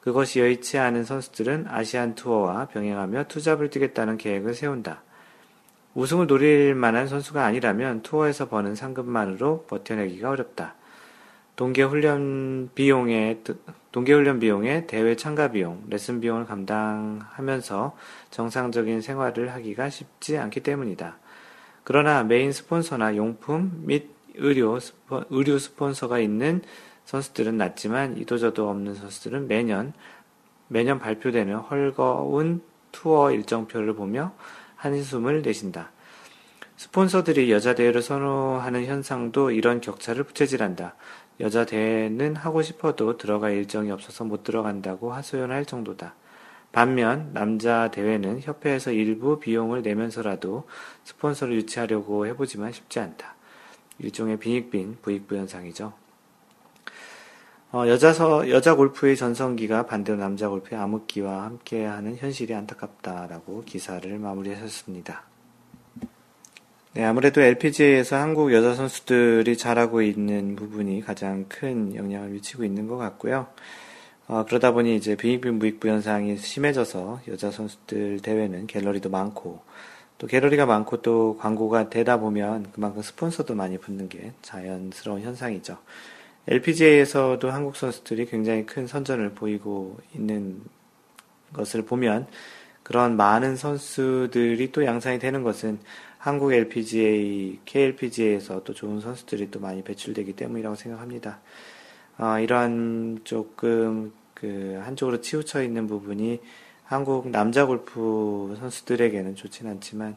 그것이 0.00 0.40
여의치 0.40 0.78
않은 0.78 1.04
선수들은 1.04 1.66
아시안 1.68 2.14
투어와 2.14 2.66
병행하며 2.66 3.24
투잡을 3.28 3.70
뛰겠다는 3.70 4.16
계획을 4.16 4.54
세운다. 4.54 5.02
우승을 5.94 6.26
노릴 6.26 6.74
만한 6.74 7.08
선수가 7.08 7.44
아니라면 7.44 8.02
투어에서 8.02 8.48
버는 8.48 8.74
상금만으로 8.74 9.64
버텨내기가 9.66 10.30
어렵다. 10.30 10.74
동계훈련 11.56 12.70
비용에 12.74 13.42
동계훈련 13.92 14.38
비용에 14.38 14.86
대회 14.86 15.14
참가 15.16 15.48
비용, 15.48 15.82
레슨 15.88 16.20
비용을 16.20 16.46
감당하면서 16.46 17.96
정상적인 18.30 19.02
생활을 19.02 19.52
하기가 19.52 19.90
쉽지 19.90 20.38
않기 20.38 20.60
때문이다. 20.60 21.18
그러나 21.84 22.22
메인 22.22 22.52
스폰서나 22.52 23.16
용품 23.16 23.82
및 23.84 24.19
의료, 24.36 24.78
스포, 24.80 25.24
의류 25.30 25.58
스폰서가 25.58 26.18
있는 26.18 26.62
선수들은 27.04 27.56
낮지만 27.56 28.18
이도저도 28.18 28.68
없는 28.68 28.94
선수들은 28.94 29.48
매년 29.48 29.92
매년 30.68 30.98
발표되는 30.98 31.56
헐거운 31.56 32.62
투어 32.92 33.32
일정표를 33.32 33.94
보며 33.94 34.32
한숨을 34.76 35.42
내쉰다. 35.42 35.90
스폰서들이 36.76 37.50
여자 37.50 37.74
대회를 37.74 38.00
선호하는 38.00 38.86
현상도 38.86 39.50
이런 39.50 39.80
격차를 39.80 40.24
부채질한다. 40.24 40.94
여자 41.40 41.66
대회는 41.66 42.36
하고 42.36 42.62
싶어도 42.62 43.16
들어갈 43.16 43.52
일정이 43.52 43.90
없어서 43.90 44.24
못 44.24 44.44
들어간다고 44.44 45.12
하소연할 45.12 45.66
정도다. 45.66 46.14
반면 46.72 47.32
남자 47.32 47.90
대회는 47.90 48.40
협회에서 48.40 48.92
일부 48.92 49.40
비용을 49.40 49.82
내면서라도 49.82 50.68
스폰서를 51.04 51.54
유치하려고 51.56 52.26
해보지만 52.26 52.72
쉽지 52.72 53.00
않다. 53.00 53.34
일종의 54.00 54.38
빈익빈 54.38 54.98
부익부 55.02 55.36
현상이죠. 55.36 55.92
어, 57.72 57.86
여자서, 57.86 58.50
여자 58.50 58.74
골프의 58.74 59.16
전성기가 59.16 59.86
반대로 59.86 60.18
남자 60.18 60.48
골프의 60.48 60.80
암흑기와 60.80 61.44
함께하는 61.44 62.16
현실이 62.16 62.52
안타깝다라고 62.52 63.62
기사를 63.64 64.18
마무리하셨습니다. 64.18 65.22
네, 66.94 67.04
아무래도 67.04 67.40
LPGA에서 67.40 68.16
한국 68.16 68.52
여자 68.52 68.74
선수들이 68.74 69.56
잘하고 69.56 70.02
있는 70.02 70.56
부분이 70.56 71.02
가장 71.02 71.44
큰 71.48 71.94
영향을 71.94 72.30
미치고 72.30 72.64
있는 72.64 72.88
것 72.88 72.96
같고요. 72.96 73.46
어, 74.26 74.44
그러다 74.44 74.72
보니 74.72 74.96
이제 74.96 75.14
빈익빈 75.14 75.60
부익부 75.60 75.86
현상이 75.86 76.36
심해져서 76.36 77.20
여자 77.28 77.52
선수들 77.52 78.18
대회는 78.20 78.66
갤러리도 78.66 79.10
많고 79.10 79.60
또 80.20 80.26
갤러리가 80.26 80.66
많고 80.66 81.00
또 81.00 81.38
광고가 81.38 81.88
되다 81.88 82.20
보면 82.20 82.66
그만큼 82.72 83.00
스폰서도 83.00 83.54
많이 83.54 83.78
붙는 83.78 84.10
게 84.10 84.32
자연스러운 84.42 85.22
현상이죠. 85.22 85.78
LPGA에서도 86.46 87.50
한국 87.50 87.74
선수들이 87.74 88.26
굉장히 88.26 88.66
큰 88.66 88.86
선전을 88.86 89.30
보이고 89.30 89.96
있는 90.14 90.60
것을 91.54 91.86
보면 91.86 92.26
그런 92.82 93.16
많은 93.16 93.56
선수들이 93.56 94.72
또 94.72 94.84
양산이 94.84 95.18
되는 95.18 95.42
것은 95.42 95.78
한국 96.18 96.52
LPGA, 96.52 97.60
KLPGA에서 97.64 98.62
또 98.62 98.74
좋은 98.74 99.00
선수들이 99.00 99.50
또 99.50 99.58
많이 99.58 99.82
배출되기 99.82 100.34
때문이라고 100.34 100.76
생각합니다. 100.76 101.40
어, 102.18 102.38
이러한 102.38 103.20
조금 103.24 104.12
그 104.34 104.78
한쪽으로 104.84 105.22
치우쳐 105.22 105.62
있는 105.62 105.86
부분이 105.86 106.40
한국 106.90 107.28
남자 107.28 107.66
골프 107.66 108.56
선수들에게는 108.58 109.36
좋진 109.36 109.68
않지만 109.68 110.16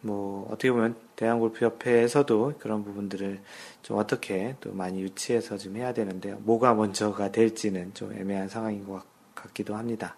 뭐 0.00 0.46
어떻게 0.48 0.70
보면 0.70 0.94
대한 1.16 1.40
골프 1.40 1.64
협회에서도 1.64 2.54
그런 2.60 2.84
부분들을 2.84 3.40
좀 3.82 3.98
어떻게 3.98 4.54
또 4.60 4.72
많이 4.72 5.00
유치해서 5.02 5.58
좀 5.58 5.76
해야 5.76 5.92
되는데요. 5.92 6.36
뭐가 6.44 6.74
먼저가 6.74 7.32
될지는 7.32 7.92
좀 7.94 8.12
애매한 8.12 8.48
상황인 8.48 8.86
것 8.86 9.02
같기도 9.34 9.74
합니다. 9.74 10.14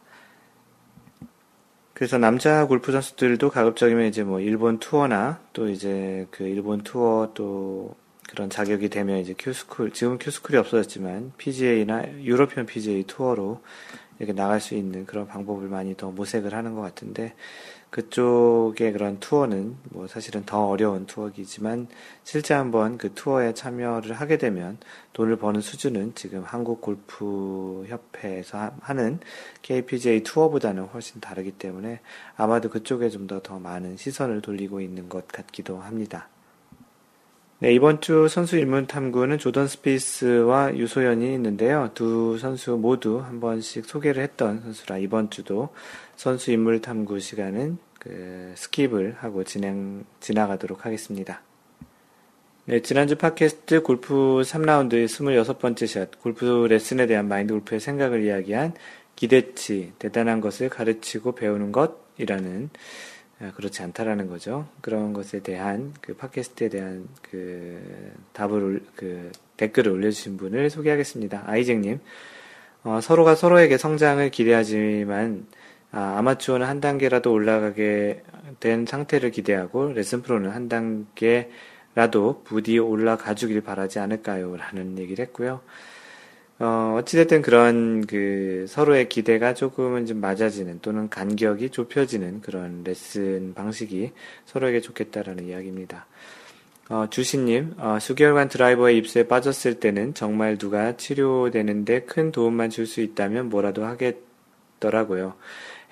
그래서 1.95 2.19
남자 2.19 2.67
골프 2.67 2.93
선수들도 2.93 3.49
가급적이면 3.49 4.05
이제 4.05 4.23
뭐 4.23 4.39
일본 4.41 4.81
투어나 4.81 5.41
또 5.55 5.71
이제 5.71 6.27
그 6.31 6.45
일본 6.45 6.83
투어 6.83 7.31
또 7.33 7.97
그런 8.29 8.51
자격이 8.51 8.91
되면 8.91 9.17
이제 9.17 9.35
Q-school 9.39 9.93
지금 9.93 10.19
Q-school이 10.19 10.59
없어졌지만 10.59 11.33
PGA나 11.39 12.19
European 12.19 12.67
PGA 12.67 13.05
투어로 13.05 13.63
이렇게 14.21 14.35
나갈 14.35 14.61
수 14.61 14.75
있는 14.75 15.07
그런 15.07 15.27
방법을 15.27 15.69
많이 15.69 15.97
더 15.97 16.11
모색을 16.11 16.55
하는 16.55 16.75
것 16.75 16.83
같은데 16.83 17.35
그쪽의 17.89 18.93
그런 18.93 19.19
투어는 19.19 19.77
뭐 19.91 20.07
사실은 20.07 20.45
더 20.45 20.69
어려운 20.69 21.07
투어이지만 21.07 21.89
실제 22.23 22.55
한번 22.55 22.99
그 22.99 23.13
투어에 23.15 23.53
참여를 23.55 24.13
하게 24.13 24.39
되면 24.39 24.79
돈을 25.15 25.37
버는 25.37 25.61
수준은 25.61 26.15
지금 26.15 26.45
한국 26.45 26.81
골프 26.81 27.85
협회에서 27.89 28.73
하는 28.81 29.19
KPGA 29.63 30.23
투어보다는 30.23 30.85
훨씬 30.85 31.21
다르기 31.21 31.53
때문에 31.53 32.01
아마도 32.37 32.69
그쪽에 32.69 33.09
좀 33.09 33.27
더더 33.27 33.59
많은 33.59 33.97
시선을 33.97 34.43
돌리고 34.43 34.81
있는 34.81 35.09
것 35.09 35.27
같기도 35.27 35.81
합니다. 35.81 36.29
네, 37.63 37.75
이번 37.75 38.01
주 38.01 38.27
선수 38.27 38.57
인물 38.57 38.87
탐구는 38.87 39.37
조던 39.37 39.69
스피스와 39.69 40.79
유소연이 40.79 41.35
있는데요. 41.35 41.91
두 41.93 42.39
선수 42.39 42.79
모두 42.79 43.21
한 43.21 43.39
번씩 43.39 43.85
소개를 43.85 44.23
했던 44.23 44.63
선수라 44.63 44.97
이번 44.97 45.29
주도 45.29 45.69
선수 46.17 46.53
인물 46.53 46.81
탐구 46.81 47.21
시간은 47.21 47.77
그 47.99 48.55
skip을 48.57 49.17
하고 49.19 49.45
진행, 49.45 50.07
지나가도록 50.21 50.87
하겠습니다. 50.87 51.43
네, 52.65 52.81
지난주 52.81 53.17
팟캐스트 53.17 53.83
골프 53.83 54.41
3라운드의 54.43 55.05
26번째 55.05 55.87
샷, 55.87 56.19
골프 56.23 56.67
레슨에 56.67 57.07
대한 57.07 57.29
마인드 57.29 57.53
골프의 57.53 57.79
생각을 57.79 58.25
이야기한 58.25 58.73
기대치, 59.17 59.93
대단한 59.99 60.41
것을 60.41 60.71
가르치고 60.71 61.33
배우는 61.33 61.73
것이라는 61.73 62.71
아, 62.73 62.79
그렇지 63.57 63.83
않다라는 63.83 64.29
거죠. 64.29 64.69
그런 64.83 65.13
것에 65.15 65.41
대한 65.41 65.95
그 66.03 66.15
팟캐스트에 66.15 66.69
대한 66.69 67.09
그 67.23 68.13
답을 68.35 68.83
그 68.95 69.33
댓글을 69.57 69.93
올려주신 69.93 70.37
분을 70.37 70.69
소개하겠습니다. 70.69 71.45
아이잭님, 71.47 72.01
어, 72.85 73.01
서로가 73.01 73.35
서로에게 73.35 73.79
성장을 73.79 74.31
기대하지만 74.31 75.47
아, 75.93 76.19
아마추어는 76.19 76.67
한 76.67 76.81
단계라도 76.81 77.33
올라가게 77.33 78.23
된 78.61 78.87
상태를 78.87 79.31
기대하고 79.31 79.93
레슨 79.93 80.23
프로는 80.23 80.51
한 80.51 80.69
단계라도 80.69 82.43
부디 82.45 82.79
올라가 82.79 83.35
주길 83.35 83.61
바라지 83.63 83.99
않을까요? 83.99 84.57
라는 84.57 84.99
얘기를 84.99 85.25
했고요. 85.25 85.61
어, 86.61 86.97
어찌됐든 86.99 87.41
그런 87.41 88.07
그 88.07 88.67
서로의 88.69 89.09
기대가 89.09 89.55
조금은 89.55 90.05
좀 90.05 90.21
맞아지는 90.21 90.81
또는 90.83 91.09
간격이 91.09 91.71
좁혀지는 91.71 92.43
그런 92.43 92.85
레슨 92.85 93.55
방식이 93.55 94.13
서로에게 94.45 94.83
좋겠다라는 94.83 95.47
이야기입니다. 95.47 96.07
어, 96.91 97.07
주신님, 97.09 97.77
어, 97.79 97.99
수개월간 97.99 98.49
드라이버의 98.51 98.99
입수에 98.99 99.27
빠졌을 99.27 99.81
때는 99.81 100.13
정말 100.13 100.59
누가 100.59 100.97
치료되는데 100.99 102.03
큰 102.03 102.31
도움만 102.31 102.69
줄 102.69 102.87
수 102.87 103.01
있다면 103.01 103.49
뭐라도 103.49 103.87
하겠더라고요. 103.87 105.35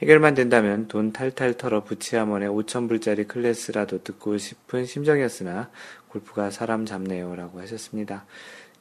해결만 0.03 0.35
된다면 0.35 0.87
돈 0.87 1.13
탈탈 1.13 1.55
털어 1.55 1.83
부치아몬의 1.85 2.49
5천불짜리 2.51 3.27
클래스라도 3.27 4.03
듣고 4.03 4.37
싶은 4.37 4.85
심정이었으나 4.85 5.71
골프가 6.09 6.51
사람 6.51 6.85
잡네요. 6.85 7.35
라고 7.37 7.59
하셨습니다. 7.61 8.27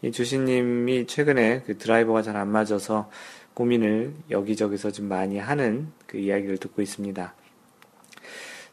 이 0.01 0.12
주신님이 0.12 1.08
최근에 1.08 1.63
그 1.66 1.77
드라이버가 1.77 2.22
잘 2.22 2.36
안 2.36 2.50
맞아서 2.50 3.10
고민을 3.54 4.13
여기저기서 4.30 4.92
좀 4.92 5.08
많이 5.08 5.39
하는 5.39 5.88
그 6.06 6.18
이야기를 6.18 6.58
듣고 6.60 6.82
있습니다. 6.82 7.34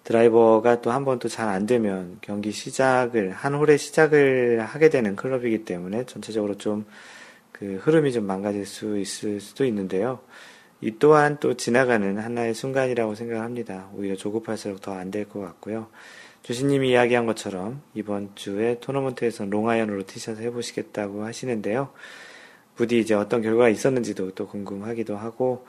드라이버가 0.05 0.83
또 0.83 0.91
한 0.93 1.05
번 1.05 1.19
또 1.19 1.29
잘 1.29 1.49
안 1.49 1.65
되면 1.67 2.19
경기 2.21 2.53
시작을, 2.53 3.31
한 3.33 3.55
홀의 3.55 3.79
시작을 3.79 4.61
하게 4.63 4.91
되는 4.91 5.17
클럽이기 5.17 5.65
때문에 5.65 6.05
전체적으로 6.07 6.57
좀 6.57 6.85
그 7.53 7.77
흐름이 7.83 8.13
좀 8.13 8.27
망가질 8.27 8.67
수 8.67 8.99
있을 8.99 9.41
수도 9.41 9.65
있는데요. 9.65 10.19
이 10.81 10.97
또한 10.99 11.39
또 11.39 11.55
지나가는 11.55 12.19
하나의 12.19 12.53
순간이라고 12.53 13.15
생각합니다. 13.15 13.89
오히려 13.95 14.17
조급할수록 14.17 14.81
더 14.83 14.93
안 14.93 15.11
될 15.13 15.29
것 15.29 15.41
같고요. 15.41 15.87
주신님이 16.45 16.91
이야기한 16.91 17.25
것처럼 17.25 17.81
이번 17.95 18.31
주에 18.35 18.79
토너먼트에서 18.81 19.47
롱아이언으로 19.47 20.05
티샷을 20.07 20.43
해보시겠다고 20.45 21.25
하시는데요. 21.25 21.91
부디 22.77 22.99
이제 22.99 23.15
어떤 23.15 23.41
결과가 23.41 23.71
있었는지도 23.71 24.33
또 24.33 24.47
궁금하기도 24.47 25.17
하고, 25.17 25.67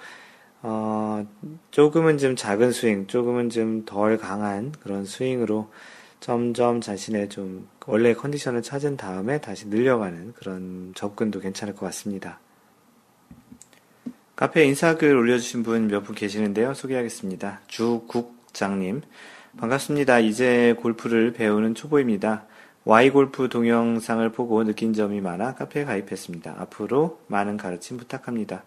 어, 0.62 1.25
조금은 1.72 2.17
좀 2.17 2.36
작은 2.36 2.74
스윙, 2.74 3.08
조금은 3.08 3.50
좀 3.50 3.86
덜 3.86 4.17
강한 4.17 4.74
그런 4.82 5.05
스윙으로 5.05 5.72
점점 6.20 6.82
자신의 6.82 7.29
좀 7.29 7.70
원래 7.86 8.13
컨디션을 8.13 8.62
찾은 8.62 8.98
다음에 8.98 9.39
다시 9.39 9.67
늘려가는 9.67 10.34
그런 10.34 10.91
접근도 10.94 11.39
괜찮을 11.39 11.74
것 11.75 11.86
같습니다. 11.86 12.39
카페에 14.36 14.65
인사글 14.65 15.15
올려주신 15.15 15.63
분 15.63 15.88
몇 15.88 16.03
분 16.03 16.15
계시는데요. 16.15 16.74
소개하겠습니다. 16.74 17.62
주국장님. 17.67 19.01
반갑습니다. 19.58 20.20
이제 20.20 20.76
골프를 20.80 21.32
배우는 21.32 21.76
초보입니다. 21.76 22.46
Y골프 22.84 23.48
동영상을 23.48 24.30
보고 24.34 24.62
느낀 24.66 24.92
점이 24.92 25.22
많아 25.22 25.56
카페에 25.56 25.86
가입했습니다. 25.86 26.56
앞으로 26.58 27.22
많은 27.28 27.56
가르침 27.56 27.96
부탁합니다. 27.96 28.66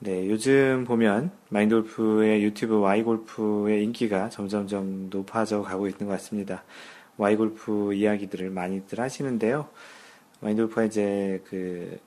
네, 0.00 0.28
요즘 0.28 0.84
보면 0.88 1.30
마인돌프의 1.50 2.42
유튜브 2.42 2.80
Y골프의 2.80 3.84
인기가 3.84 4.28
점점점 4.28 5.08
높아져 5.08 5.62
가고 5.62 5.86
있는 5.86 6.08
것 6.08 6.14
같습니다. 6.14 6.64
Y골프 7.18 7.94
이야기들을 7.94 8.50
많이들 8.50 8.98
하시는데요. 8.98 9.68
마인돌프가 10.40 10.82
이제 10.82 11.40
그 11.46 12.00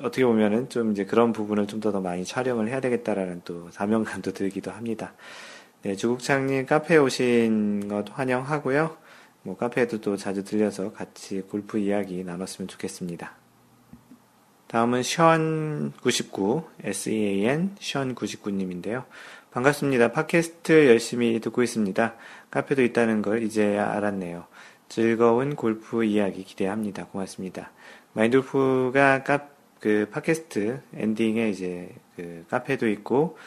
어떻게 0.00 0.24
보면은 0.24 0.70
좀 0.70 0.92
이제 0.92 1.04
그런 1.04 1.32
부분을 1.32 1.66
좀더 1.66 2.00
많이 2.00 2.24
촬영을 2.24 2.68
해야 2.68 2.80
되겠다라는 2.80 3.42
또 3.44 3.70
사명감도 3.70 4.32
들기도 4.32 4.70
합니다. 4.70 5.12
네, 5.86 5.94
주국창님 5.94 6.66
카페에 6.66 6.96
오신 6.96 7.86
것 7.86 8.06
환영하고요. 8.10 8.96
뭐 9.42 9.56
카페에도 9.56 10.00
또 10.00 10.16
자주 10.16 10.42
들려서 10.42 10.92
같이 10.92 11.42
골프 11.42 11.78
이야기 11.78 12.24
나눴으면 12.24 12.66
좋겠습니다. 12.66 13.36
다음은 14.66 15.02
션99, 15.02 16.64
SEAN 16.82 17.76
션99님인데요. 17.78 19.04
반갑습니다. 19.52 20.10
팟캐스트 20.10 20.88
열심히 20.88 21.38
듣고 21.38 21.62
있습니다. 21.62 22.16
카페도 22.50 22.82
있다는 22.82 23.22
걸 23.22 23.44
이제야 23.44 23.92
알았네요. 23.92 24.46
즐거운 24.88 25.54
골프 25.54 26.02
이야기 26.02 26.42
기대합니다. 26.42 27.06
고맙습니다. 27.06 27.70
마인돌프가 28.12 29.22
카, 29.22 29.46
그 29.78 30.08
팟캐스트 30.10 30.80
엔딩에 30.96 31.48
이제 31.48 31.94
그 32.16 32.44
카페도 32.50 32.88
있고 32.88 33.38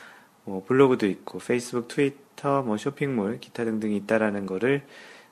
뭐 0.45 0.63
블로그도 0.65 1.05
있고 1.05 1.37
페이스북, 1.39 1.89
트위터, 1.89 2.28
뭐 2.47 2.77
쇼핑몰, 2.77 3.39
기타 3.39 3.65
등등이 3.65 3.95
있다라는 3.97 4.45
거를 4.45 4.83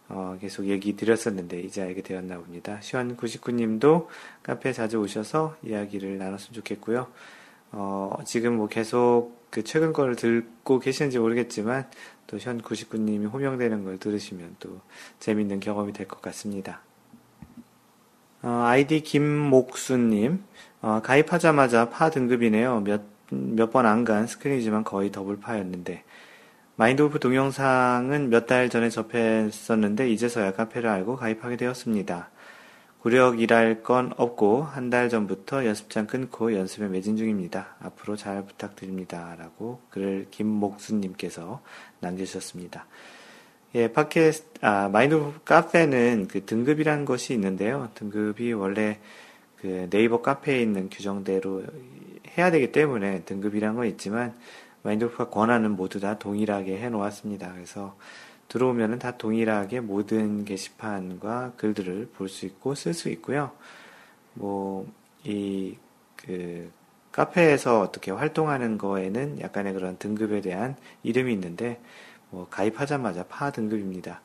어, 0.10 0.38
계속 0.40 0.66
얘기 0.68 0.96
드렸었는데 0.96 1.60
이제 1.62 1.82
알게 1.82 2.02
되었나 2.02 2.38
봅니다. 2.38 2.80
시원 2.82 3.18
99님도 3.18 4.08
카페에 4.44 4.72
자주 4.74 4.98
오셔서 5.00 5.56
이야기를 5.64 6.18
나눴으면 6.18 6.54
좋겠고요. 6.54 7.08
어, 7.72 8.18
지금 8.26 8.56
뭐 8.58 8.68
계속 8.68 9.36
그 9.50 9.64
최근 9.64 9.92
거를 9.94 10.16
듣고 10.16 10.80
계시는지 10.80 11.20
모르겠지만 11.20 11.90
또 12.28 12.38
시원 12.40 12.62
99님이 12.62 13.32
호명되는 13.32 13.84
걸 13.84 13.98
들으시면 13.98 14.56
또 14.60 14.80
재밌는 15.20 15.60
경험이 15.60 15.94
될 15.94 16.08
것 16.08 16.22
같습니다. 16.22 16.82
어, 18.44 18.64
아이디 18.66 19.02
김목수님, 19.02 20.44
어, 20.82 21.02
가입하자마자 21.04 21.90
파 21.90 22.10
등급이네요. 22.10 22.82
몇, 22.82 23.02
몇 23.30 23.72
번 23.72 23.86
안 23.86 24.06
간 24.06 24.28
스크린이지만 24.28 24.84
거의 24.84 25.12
더블 25.12 25.38
파였는데, 25.40 26.04
마인드골프 26.80 27.20
동영상은 27.20 28.30
몇 28.30 28.46
달 28.46 28.70
전에 28.70 28.90
접했었는데 28.92 30.12
이제서야 30.12 30.54
카페를 30.54 30.88
알고 30.88 31.16
가입하게 31.16 31.58
되었습니다. 31.58 32.30
구력이랄 33.00 33.82
건 33.82 34.14
없고 34.16 34.62
한 34.62 34.92
달 34.92 35.10
전부터 35.10 35.66
연습장 35.66 36.06
끊고 36.06 36.54
연습에 36.54 36.88
매진 36.88 37.18
중입니다. 37.18 37.76
앞으로 37.82 38.16
잘 38.16 38.46
부탁드립니다. 38.46 39.36
라고 39.40 39.82
글을 39.90 40.28
김목수님께서 40.30 41.62
남겨주셨습니다. 42.00 42.86
예, 43.74 43.92
팟캐스트, 43.92 44.60
아, 44.62 44.88
마인드 44.88 45.20
카페는 45.46 46.28
그 46.30 46.46
등급이라는 46.46 47.06
것이 47.06 47.34
있는데요. 47.34 47.90
등급이 47.96 48.54
원래 48.54 49.00
그 49.60 49.88
네이버 49.90 50.22
카페에 50.22 50.62
있는 50.62 50.90
규정대로 50.92 51.64
해야 52.38 52.52
되기 52.52 52.72
때문에 52.72 53.24
등급이란 53.24 53.76
건 53.76 53.88
있지만 53.88 54.36
마인드골프가 54.84 55.30
권한은 55.30 55.72
모두 55.76 56.00
다 56.00 56.18
동일하게 56.18 56.78
해 56.80 56.90
놓았습니다. 56.90 57.54
그래서 57.54 57.96
들어오면은 58.48 59.00
다 59.00 59.18
동일하게 59.18 59.82
모든 59.82 60.46
게시판과 60.46 61.54
글들을 61.58 62.12
볼 62.16 62.30
수 62.30 62.46
있고 62.46 62.76
쓸 62.76 62.94
수 62.94 63.10
있고요. 63.10 63.52
뭐, 64.34 64.88
이, 65.24 65.78
그, 66.16 66.72
카페에서 67.12 67.82
어떻게 67.82 68.12
활동하는 68.12 68.78
거에는 68.78 69.42
약간의 69.42 69.74
그런 69.74 69.98
등급에 69.98 70.42
대한 70.42 70.76
이름이 71.04 71.34
있는데, 71.34 71.82
뭐, 72.30 72.48
가입하자마자 72.50 73.26
파 73.28 73.52
등급입니다. 73.52 74.22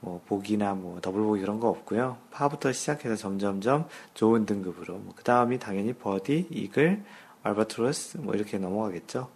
뭐, 0.00 0.22
보기나 0.26 0.74
뭐, 0.74 1.00
더블 1.00 1.22
보기 1.22 1.40
그런 1.40 1.58
거 1.60 1.68
없고요. 1.68 2.18
파부터 2.30 2.72
시작해서 2.72 3.16
점점점 3.16 3.88
좋은 4.14 4.46
등급으로, 4.46 4.94
뭐, 4.98 5.12
그 5.16 5.24
다음이 5.24 5.58
당연히 5.58 5.92
버디, 5.92 6.46
이글, 6.50 7.02
알바트로스, 7.42 8.18
뭐, 8.18 8.34
이렇게 8.34 8.58
넘어가겠죠. 8.58 9.30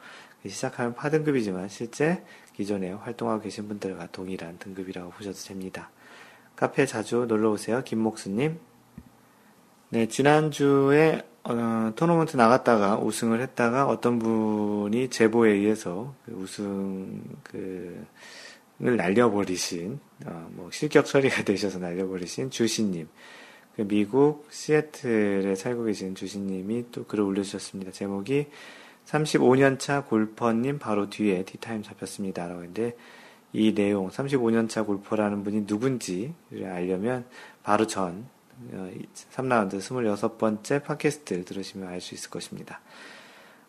시작하면 0.48 0.94
파등급이지만 0.94 1.68
실제 1.68 2.22
기존에 2.54 2.92
활동하고 2.92 3.42
계신 3.42 3.68
분들과 3.68 4.08
동일한 4.12 4.58
등급이라고 4.58 5.10
보셔도 5.10 5.36
됩니다. 5.38 5.90
카페 6.56 6.86
자주 6.86 7.26
놀러 7.26 7.52
오세요. 7.52 7.82
김목수님. 7.84 8.58
네, 9.90 10.08
지난주에 10.08 11.22
어, 11.44 11.92
토너먼트 11.96 12.36
나갔다가 12.36 12.98
우승을 12.98 13.40
했다가 13.40 13.86
어떤 13.86 14.18
분이 14.18 15.08
제보에 15.08 15.52
의해서 15.52 16.14
그 16.26 16.32
우승 16.32 17.22
그을 17.42 18.96
날려버리신 18.96 19.98
어, 20.26 20.48
뭐 20.52 20.70
실격 20.70 21.06
처리가 21.06 21.44
되셔서 21.44 21.78
날려버리신 21.78 22.50
주신님 22.50 23.08
그 23.74 23.88
미국 23.88 24.46
시애틀에 24.50 25.54
살고 25.54 25.84
계신 25.84 26.14
주신님이 26.14 26.86
또 26.92 27.04
글을 27.04 27.24
올려주셨습니다. 27.24 27.92
제목이 27.92 28.46
35년차 29.06 30.06
골퍼님 30.06 30.78
바로 30.78 31.10
뒤에 31.10 31.44
티타임 31.44 31.82
잡혔습니다. 31.82 32.46
라고 32.46 32.60
했는데 32.62 32.96
이 33.52 33.74
내용 33.74 34.08
35년차 34.10 34.86
골퍼라는 34.86 35.42
분이 35.42 35.64
누군지를 35.66 36.66
알려면 36.66 37.24
바로 37.62 37.86
전 37.86 38.26
3라운드 39.34 39.74
어, 39.74 39.78
26번째 39.78 40.84
팟캐스트를 40.84 41.44
들으시면 41.44 41.88
알 41.88 42.00
수 42.00 42.14
있을 42.14 42.30
것입니다. 42.30 42.80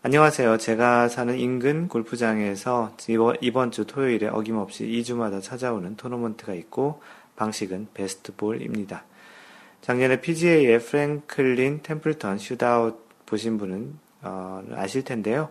안녕하세요. 0.03 0.57
제가 0.57 1.07
사는 1.09 1.37
인근 1.37 1.87
골프장에서 1.87 2.95
이번 3.41 3.71
주 3.71 3.85
토요일에 3.85 4.27
어김없이 4.27 4.85
2주마다 4.85 5.41
찾아오는 5.41 5.95
토너먼트가 5.95 6.53
있고 6.55 7.01
방식은 7.35 7.89
베스트볼입니다. 7.93 9.05
작년에 9.81 10.21
PGA의 10.21 10.79
프랭클린 10.79 11.81
템플턴 11.83 12.37
슈다웃 12.37 12.99
보신 13.25 13.57
분은 13.57 13.97
어, 14.23 14.61
아실 14.73 15.03
텐데요. 15.03 15.49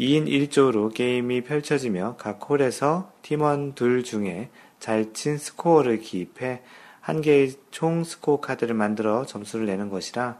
2인 0.00 0.26
1조로 0.26 0.92
게임이 0.94 1.42
펼쳐지며 1.42 2.16
각 2.18 2.40
홀에서 2.48 3.12
팀원 3.22 3.74
둘 3.74 4.04
중에 4.04 4.50
잘 4.80 5.12
친 5.12 5.38
스코어를 5.38 5.98
기입해 6.00 6.62
한 7.00 7.20
개의 7.20 7.54
총 7.70 8.04
스코어 8.04 8.40
카드를 8.40 8.74
만들어 8.74 9.24
점수를 9.24 9.66
내는 9.66 9.88
것이라 9.88 10.38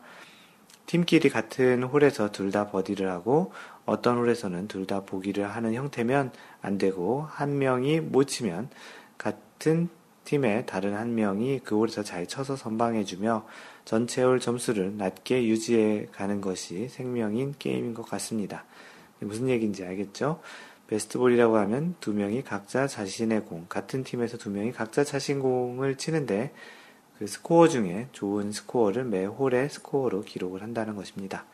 팀끼리 0.87 1.29
같은 1.29 1.83
홀에서 1.83 2.31
둘 2.31 2.51
다 2.51 2.71
버디를 2.71 3.11
하고 3.11 3.53
어떤 3.85 4.17
홀에서는 4.19 4.69
둘 4.69 4.87
다 4.87 5.01
보기를 5.05 5.49
하는 5.49 5.75
형태면 5.75 6.33
안 6.63 6.79
되고 6.79 7.27
한 7.29 7.59
명이 7.59 8.01
못 8.01 8.25
치면 8.25 8.71
같은 9.19 9.89
팀의 10.25 10.67
다른 10.67 10.95
한 10.95 11.15
명이 11.15 11.61
그 11.65 11.77
홀에서 11.77 12.03
잘 12.03 12.27
쳐서 12.27 12.55
선방해주며 12.55 13.47
전체 13.89 14.23
홀 14.23 14.39
점수를 14.39 14.99
낮게 14.99 15.47
유지해 15.47 16.09
가는 16.13 16.43
것이 16.43 16.89
생명인 16.89 17.55
게임인 17.59 17.95
것 17.95 18.03
같습니다. 18.03 18.67
무슨 19.19 19.49
얘기인지 19.49 19.83
알겠죠? 19.83 20.43
best 20.89 21.10
ball이라고 21.10 21.57
하면 21.57 21.95
두 21.99 22.13
명이 22.13 22.45
각자 22.45 22.87
자신의 22.87 23.47
공, 23.47 23.65
같은 23.67 24.05
팀에서 24.05 24.37
두 24.37 24.51
명이 24.51 24.73
각자 24.73 25.05
자신 25.05 25.41
공을 25.41 25.97
치는데 25.97 26.53
그 27.19 27.27
스코어 27.27 27.69
중에 27.69 28.09
좋은 28.13 28.53
스코어를 28.53 29.05
매 29.05 29.25
홀의 29.25 29.71
스코어로 29.71 30.21
기록을 30.21 30.61
한다는 30.61 30.95
것입니다. 30.95 31.47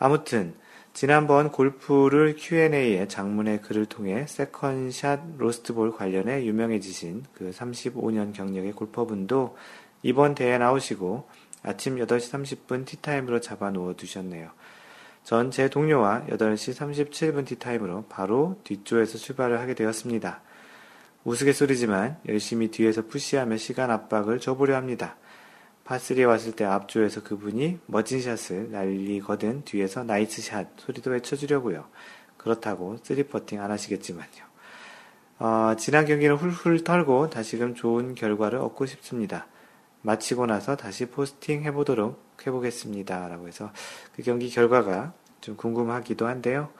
아무튼 0.00 0.52
지난번 0.94 1.52
골프 1.52 2.07
룰 2.07 2.34
Q&A에 2.36 3.06
장문의 3.06 3.62
글을 3.62 3.86
통해 3.86 4.26
second 4.26 4.92
shot 4.92 5.36
lost 5.38 5.65
ball 5.65 5.92
관련해 5.92 6.44
유명해지신 6.44 7.22
그 7.34 7.50
35년 7.50 8.34
경력의 8.34 8.72
골퍼분도 8.72 9.56
이번 10.02 10.34
대회 10.34 10.58
나오시고 10.58 11.28
아침 11.62 11.96
8시 11.96 12.66
30분 12.66 12.86
tee 12.86 13.01
time으로 13.01 13.40
잡아 13.40 13.70
놓아 13.70 13.94
두셨네요. 13.94 14.50
전 15.24 15.50
제 15.50 15.68
동료와 15.68 16.26
8시 16.28 16.72
37분 17.10 17.44
tee 17.46 17.62
time으로 17.62 18.04
바로 18.08 18.60
뒷조에서 18.62 19.18
출발을 19.18 19.58
하게 19.58 19.74
되었습니다. 19.74 20.40
우스갯소리지만 21.24 22.18
열심히 22.28 22.70
뒤에서 22.70 23.02
push하며 23.06 23.56
시간 23.56 23.90
압박을 23.90 24.38
줘보려 24.38 24.76
합니다. 24.76 25.16
파3에 25.84 26.28
왔을 26.28 26.52
때 26.52 26.64
앞조에서 26.64 27.24
그분이 27.24 27.80
멋진 27.86 28.20
샷을 28.22 28.70
날리거든 28.70 29.64
뒤에서 29.64 30.04
nice 30.04 30.42
shot 30.42 30.68
소리도 30.76 31.10
외쳐주려고요. 31.10 31.86
그렇다고 32.36 32.96
three 33.02 33.26
putting 33.26 33.60
안 33.60 33.72
하시겠지만요. 33.72 34.46
어, 35.40 35.74
지난 35.76 36.06
경기는 36.06 36.36
훌훌 36.36 36.84
털고 36.84 37.30
다시금 37.30 37.74
좋은 37.74 38.14
결과를 38.14 38.60
얻고 38.60 38.86
싶습니다. 38.86 39.48
마치고 40.06 40.46
나서 40.46 40.76
다시 40.76 41.06
포스팅 41.06 41.64
해보도록 41.64 42.22
해보겠습니다. 42.46 43.28
라고 43.28 43.48
해서 43.48 43.72
그 44.14 44.22
경기 44.22 44.48
결과가 44.48 45.12
좀 45.40 45.56
궁금하기도 45.56 46.26
한데요. 46.26 46.70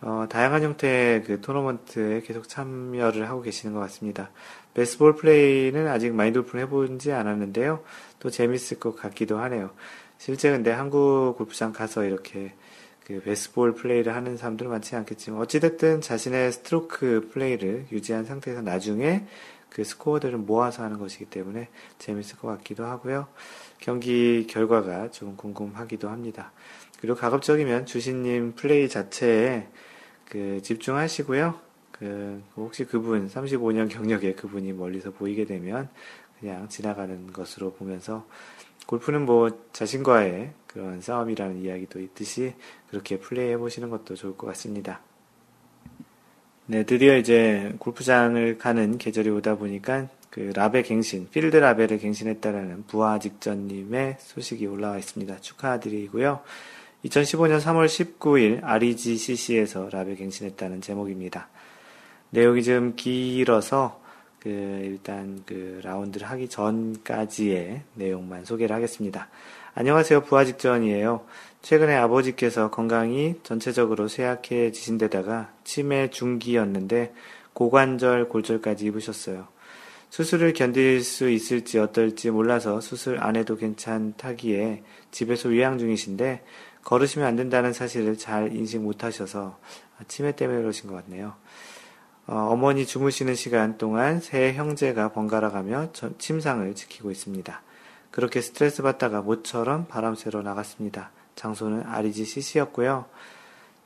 어, 0.00 0.26
다양한 0.28 0.62
형태의 0.62 1.24
그 1.24 1.40
토너먼트에 1.40 2.20
계속 2.20 2.46
참여를 2.48 3.28
하고 3.28 3.42
계시는 3.42 3.74
것 3.74 3.80
같습니다. 3.80 4.30
best 4.74 4.95
ball 4.95 5.16
play는 5.16 5.88
아직 5.88 6.14
마인드 6.14 6.38
골프는 6.38 6.60
해보진 6.60 7.12
않았는데요. 7.12 7.82
또 8.20 8.30
재밌을 8.30 8.78
것 8.78 8.94
같기도 8.94 9.38
하네요. 9.38 9.70
실제 10.18 10.50
근데 10.50 10.70
한국 10.70 11.34
골프장 11.38 11.72
가서 11.72 12.04
이렇게 12.04 12.52
그 13.04 13.22
best 13.22 13.48
ball 13.48 13.74
play를 13.74 14.14
하는 14.14 14.36
사람들은 14.36 14.70
많지 14.70 14.94
않겠지만 14.94 15.40
어찌됐든 15.40 16.02
자신의 16.02 16.52
스트로크 16.52 17.30
플레이를 17.32 17.86
유지한 17.90 18.26
상태에서 18.26 18.60
나중에 18.60 19.24
그 19.70 19.84
스코어들을 19.84 20.38
모아서 20.38 20.82
하는 20.82 20.98
것이기 20.98 21.26
때문에 21.26 21.68
재밌을 21.98 22.38
것 22.38 22.48
같기도 22.48 22.84
하고요. 22.84 23.28
경기 23.78 24.46
결과가 24.46 25.10
좀 25.10 25.36
궁금하기도 25.36 26.08
합니다. 26.08 26.52
그리고 27.00 27.16
가급적이면 27.16 27.86
주신님 27.86 28.54
플레이 28.54 28.88
자체에 28.88 29.68
그 30.24 30.60
집중하시고요. 30.62 31.58
그 31.92 32.42
혹시 32.56 32.84
그분 32.84 33.28
35년 33.28 33.88
경력의 33.88 34.36
그분이 34.36 34.72
멀리서 34.72 35.10
보이게 35.10 35.44
되면 35.44 35.88
그냥 36.38 36.68
지나가는 36.68 37.32
것으로 37.32 37.72
보면서 37.72 38.26
골프는 38.86 39.26
뭐 39.26 39.50
자신과의 39.72 40.52
그런 40.66 41.00
싸움이라는 41.00 41.58
이야기도 41.58 42.00
있듯이 42.00 42.54
그렇게 42.88 43.18
플레이해 43.18 43.58
보시는 43.58 43.90
것도 43.90 44.14
좋을 44.14 44.36
것 44.36 44.46
같습니다. 44.48 45.00
네, 46.70 46.82
드디어 46.82 47.16
이제 47.16 47.74
골프장을 47.78 48.58
가는 48.58 48.98
계절이 48.98 49.30
오다 49.30 49.56
보니까 49.56 50.06
그 50.28 50.52
라벨 50.54 50.82
갱신, 50.82 51.30
필드 51.30 51.56
라벨을 51.56 51.96
갱신했다라는 51.98 52.84
부하 52.86 53.18
직전님의 53.18 54.16
소식이 54.18 54.66
올라와 54.66 54.98
있습니다. 54.98 55.40
축하드리고요. 55.40 56.40
2015년 57.06 57.62
3월 57.62 57.86
19일 57.86 58.62
REGCC에서 58.62 59.88
라벨 59.90 60.16
갱신했다는 60.16 60.82
제목입니다. 60.82 61.48
내용이 62.28 62.62
좀 62.62 62.92
길어서 62.96 64.02
그 64.38 64.50
일단 64.50 65.42
그 65.46 65.80
라운드를 65.82 66.28
하기 66.28 66.50
전까지의 66.50 67.80
내용만 67.94 68.44
소개를 68.44 68.76
하겠습니다. 68.76 69.28
안녕하세요. 69.74 70.24
부하 70.24 70.44
직전이에요. 70.44 71.24
최근에 71.62 71.94
아버지께서 71.96 72.70
건강이 72.70 73.40
전체적으로 73.42 74.08
쇠약해지신 74.08 74.98
데다가 74.98 75.52
치매 75.64 76.08
중기였는데 76.10 77.12
고관절 77.52 78.28
골절까지 78.28 78.86
입으셨어요. 78.86 79.48
수술을 80.10 80.54
견딜 80.54 81.02
수 81.02 81.28
있을지 81.28 81.78
어떨지 81.78 82.30
몰라서 82.30 82.80
수술 82.80 83.18
안 83.18 83.36
해도 83.36 83.56
괜찮다기에 83.56 84.82
집에서 85.10 85.48
위양 85.50 85.78
중이신데 85.78 86.44
걸으시면 86.84 87.28
안 87.28 87.36
된다는 87.36 87.72
사실을 87.72 88.16
잘 88.16 88.54
인식 88.54 88.80
못 88.80 89.04
하셔서 89.04 89.58
치매 90.06 90.34
때문에 90.34 90.60
그러신 90.62 90.88
것 90.88 90.96
같네요. 90.96 91.34
어, 92.26 92.56
머니 92.56 92.86
주무시는 92.86 93.34
시간 93.34 93.76
동안 93.78 94.20
세 94.20 94.52
형제가 94.54 95.12
번갈아 95.12 95.50
가며 95.50 95.90
침상을 96.18 96.74
지키고 96.74 97.10
있습니다. 97.10 97.62
그렇게 98.10 98.40
스트레스 98.40 98.82
받다가 98.82 99.20
모처럼 99.20 99.86
바람 99.88 100.14
쐬러 100.14 100.42
나갔습니다. 100.42 101.10
장소는 101.38 101.84
REGCC였고요. 101.86 103.06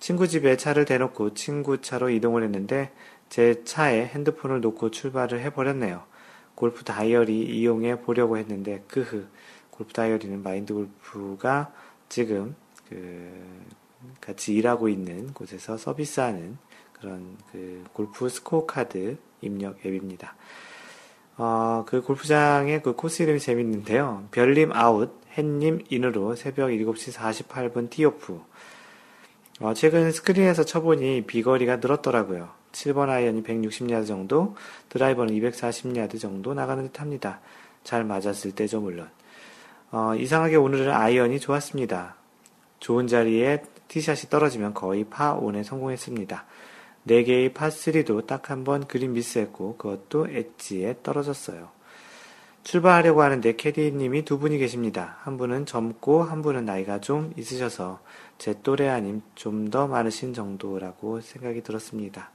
친구 0.00 0.26
집에 0.26 0.56
차를 0.56 0.84
대놓고 0.84 1.34
친구 1.34 1.80
차로 1.80 2.10
이동을 2.10 2.42
했는데 2.42 2.90
제 3.28 3.62
차에 3.64 4.06
핸드폰을 4.06 4.60
놓고 4.60 4.90
출발을 4.90 5.40
해버렸네요. 5.40 6.02
골프 6.54 6.82
다이어리 6.82 7.40
이용해 7.40 8.00
보려고 8.00 8.36
했는데 8.38 8.82
그흐 8.88 9.26
골프 9.70 9.92
다이어리는 9.92 10.42
마인드 10.42 10.74
골프가 10.74 11.72
지금 12.08 12.56
그 12.88 13.30
같이 14.20 14.54
일하고 14.54 14.88
있는 14.88 15.32
곳에서 15.32 15.76
서비스하는 15.76 16.56
그런 16.92 17.36
그 17.52 17.84
골프 17.92 18.28
스코어 18.28 18.66
카드 18.66 19.16
입력 19.40 19.84
앱입니다. 19.84 20.34
어, 21.36 21.84
그 21.86 22.02
골프장의 22.02 22.82
그 22.82 22.94
코스 22.94 23.22
이름이 23.22 23.40
재밌는데요. 23.40 24.28
별님 24.30 24.72
아웃, 24.72 25.21
햇님 25.36 25.80
in으로 25.88 26.34
새벽 26.36 26.70
7시 26.70 27.12
48분 27.14 27.90
tee 27.90 28.12
off. 28.12 28.40
어, 29.60 29.74
최근 29.74 30.10
스크린에서 30.10 30.64
쳐보니 30.64 31.22
비거리가 31.26 31.76
늘었더라고요. 31.76 32.50
7번 32.72 33.08
아이언이 33.10 33.42
160야드 33.42 34.06
정도, 34.06 34.56
드라이버는 34.88 35.34
240야드 35.34 36.18
정도 36.20 36.54
나가는 36.54 36.82
듯 36.84 37.00
합니다. 37.00 37.40
잘 37.84 38.04
맞았을 38.04 38.52
때죠, 38.52 38.80
물론. 38.80 39.08
어, 39.90 40.14
이상하게 40.14 40.56
오늘은 40.56 40.90
아이언이 40.90 41.38
좋았습니다. 41.40 42.16
좋은 42.80 43.06
자리에 43.06 43.62
티샷이 43.88 44.30
떨어지면 44.30 44.74
거의 44.74 45.04
파5에 45.04 45.62
성공했습니다. 45.64 46.44
4개의 47.06 47.52
파3도 47.52 48.26
딱 48.26 48.50
한 48.50 48.64
번 48.64 48.86
그린 48.86 49.12
미스했고 49.12 49.76
그것도 49.76 50.28
엣지에 50.30 50.96
떨어졌어요. 51.02 51.68
출발하려고 52.64 53.22
하는데 53.22 53.56
캐디님이 53.56 54.24
두 54.24 54.38
분이 54.38 54.58
계십니다. 54.58 55.16
한 55.22 55.36
분은 55.36 55.66
젊고 55.66 56.22
한 56.22 56.42
분은 56.42 56.64
나이가 56.64 57.00
좀 57.00 57.32
있으셔서 57.36 58.00
제 58.38 58.54
또래 58.62 58.88
아님 58.88 59.22
좀 59.34 59.70
더 59.70 59.86
많으신 59.86 60.32
정도라고 60.34 61.20
생각이 61.20 61.62
들었습니다. 61.62 62.30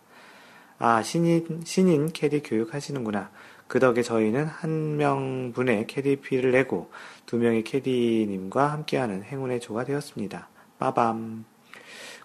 아, 0.79 1.01
신인, 1.01 1.61
신인 1.65 2.11
캐디 2.11 2.43
교육하시는구나. 2.43 3.31
그 3.67 3.79
덕에 3.79 4.01
저희는 4.01 4.45
한 4.45 4.97
명분의 4.97 5.87
caddie 5.87 6.17
fee를 6.17 6.51
내고 6.51 6.89
두 7.25 7.37
명의 7.37 7.63
캐디님과 7.63 8.71
함께하는 8.71 9.23
행운의 9.23 9.59
조가 9.59 9.85
되었습니다. 9.85 10.49
빠밤. 10.79 11.45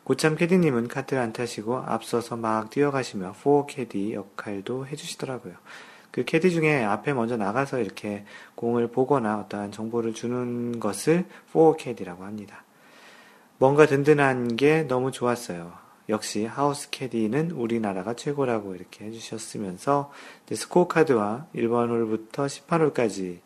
고참 0.04 0.36
캐디님은 0.36 0.88
카트를 0.88 1.22
안 1.22 1.32
타시고 1.32 1.78
앞서서 1.78 2.36
막 2.36 2.70
뛰어가시며 2.70 3.36
fore 3.42 3.66
caddie 3.66 4.14
역할도 4.14 4.86
해주시더라고요. 4.86 5.54
그 6.12 6.24
캐디 6.24 6.52
중에 6.52 6.84
앞에 6.84 7.14
먼저 7.14 7.36
나가서 7.36 7.80
이렇게 7.80 8.24
공을 8.54 8.88
보거나 8.88 9.40
어떠한 9.40 9.72
정보를 9.72 10.14
주는 10.14 10.78
것을 10.78 11.24
fore 11.52 11.74
caddie라고 11.76 12.24
합니다. 12.24 12.64
뭔가 13.58 13.86
든든한 13.86 14.56
게 14.56 14.82
너무 14.82 15.10
좋았어요. 15.10 15.72
역시 16.08 16.44
house 16.44 16.90
caddie는 16.90 17.52
우리나라가 17.52 18.14
최고라고 18.14 18.74
이렇게 18.74 19.06
해주셨으면서 19.06 20.12
스코어 20.52 20.86
카드와 20.86 21.46
1번 21.54 21.88
홀부터 21.88 22.46
18홀까지 22.46 23.38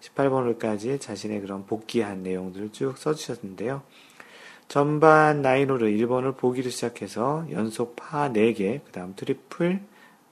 18번 0.00 0.44
홀까지 0.46 0.98
자신의 0.98 1.40
그런 1.40 1.66
복기한 1.66 2.22
내용들을 2.22 2.72
쭉 2.72 2.98
써주셨는데요. 2.98 3.82
전반 4.68 5.42
nine 5.42 5.60
hole을 5.60 5.92
1번을 5.92 6.36
보기로 6.36 6.70
시작해서 6.70 7.46
연속 7.50 7.94
파 7.94 8.28
4개, 8.30 8.80
그 8.84 8.92
다음 8.92 9.14
트리플, 9.16 9.80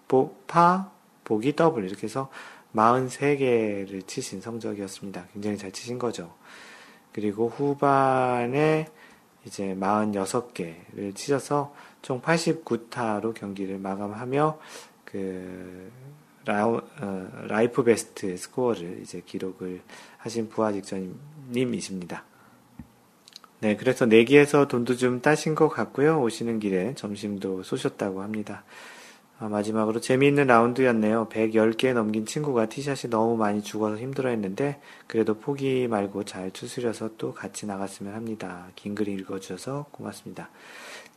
보, 0.09 0.35
파, 0.47 0.91
보기 1.27 1.57
더블 1.57 1.85
이렇게 1.85 2.05
해서 2.05 2.31
43개를 2.75 4.07
치신 4.07 4.41
성적이었습니다. 4.41 5.27
굉장히 5.33 5.59
잘 5.59 5.73
치신 5.73 5.99
거죠. 5.99 6.33
그리고 7.13 7.49
후반에 7.49 8.87
이제 9.45 9.75
46개를 9.79 11.15
치셔서 11.15 11.75
총 12.01 12.23
89타로 12.23 13.35
경기를 13.35 13.79
마감하며 13.79 14.59
그 15.05 15.91
라우, 16.45 16.81
어, 17.01 17.29
life 17.49 17.83
best 17.83 18.37
score를 18.37 19.01
이제 19.03 19.21
기록을 19.25 19.81
하신 20.19 20.49
부하 20.49 20.73
직전님이십니다. 20.73 22.25
네, 23.61 23.77
그래서 23.77 24.07
내기에서 24.07 24.69
돈도 24.69 24.97
좀 24.97 25.23
따신 25.23 25.55
것 25.57 25.69
같고요. 25.69 26.21
오시는 26.21 26.61
길에 26.61 26.95
점심도 26.95 27.63
쏘셨다고 27.65 28.23
합니다. 28.23 28.65
아, 29.39 29.49
마지막으로 29.49 30.01
재미있는 30.01 30.47
라운드였네요. 30.47 31.29
110개 31.29 31.93
넘긴 31.93 32.25
친구가 32.25 32.67
티샷이 32.71 33.11
너무 33.11 33.37
많이 33.37 33.63
죽어서 33.63 33.99
힘들어 33.99 34.31
했는데, 34.31 34.81
그래도 35.07 35.35
포기 35.39 35.89
말고 35.89 36.25
잘 36.25 36.51
추스려서 36.53 37.11
또 37.19 37.35
같이 37.35 37.67
나갔으면 37.67 38.15
합니다. 38.15 38.69
긴 38.77 38.95
글 38.95 39.09
읽어주셔서 39.09 39.87
고맙습니다. 39.91 40.49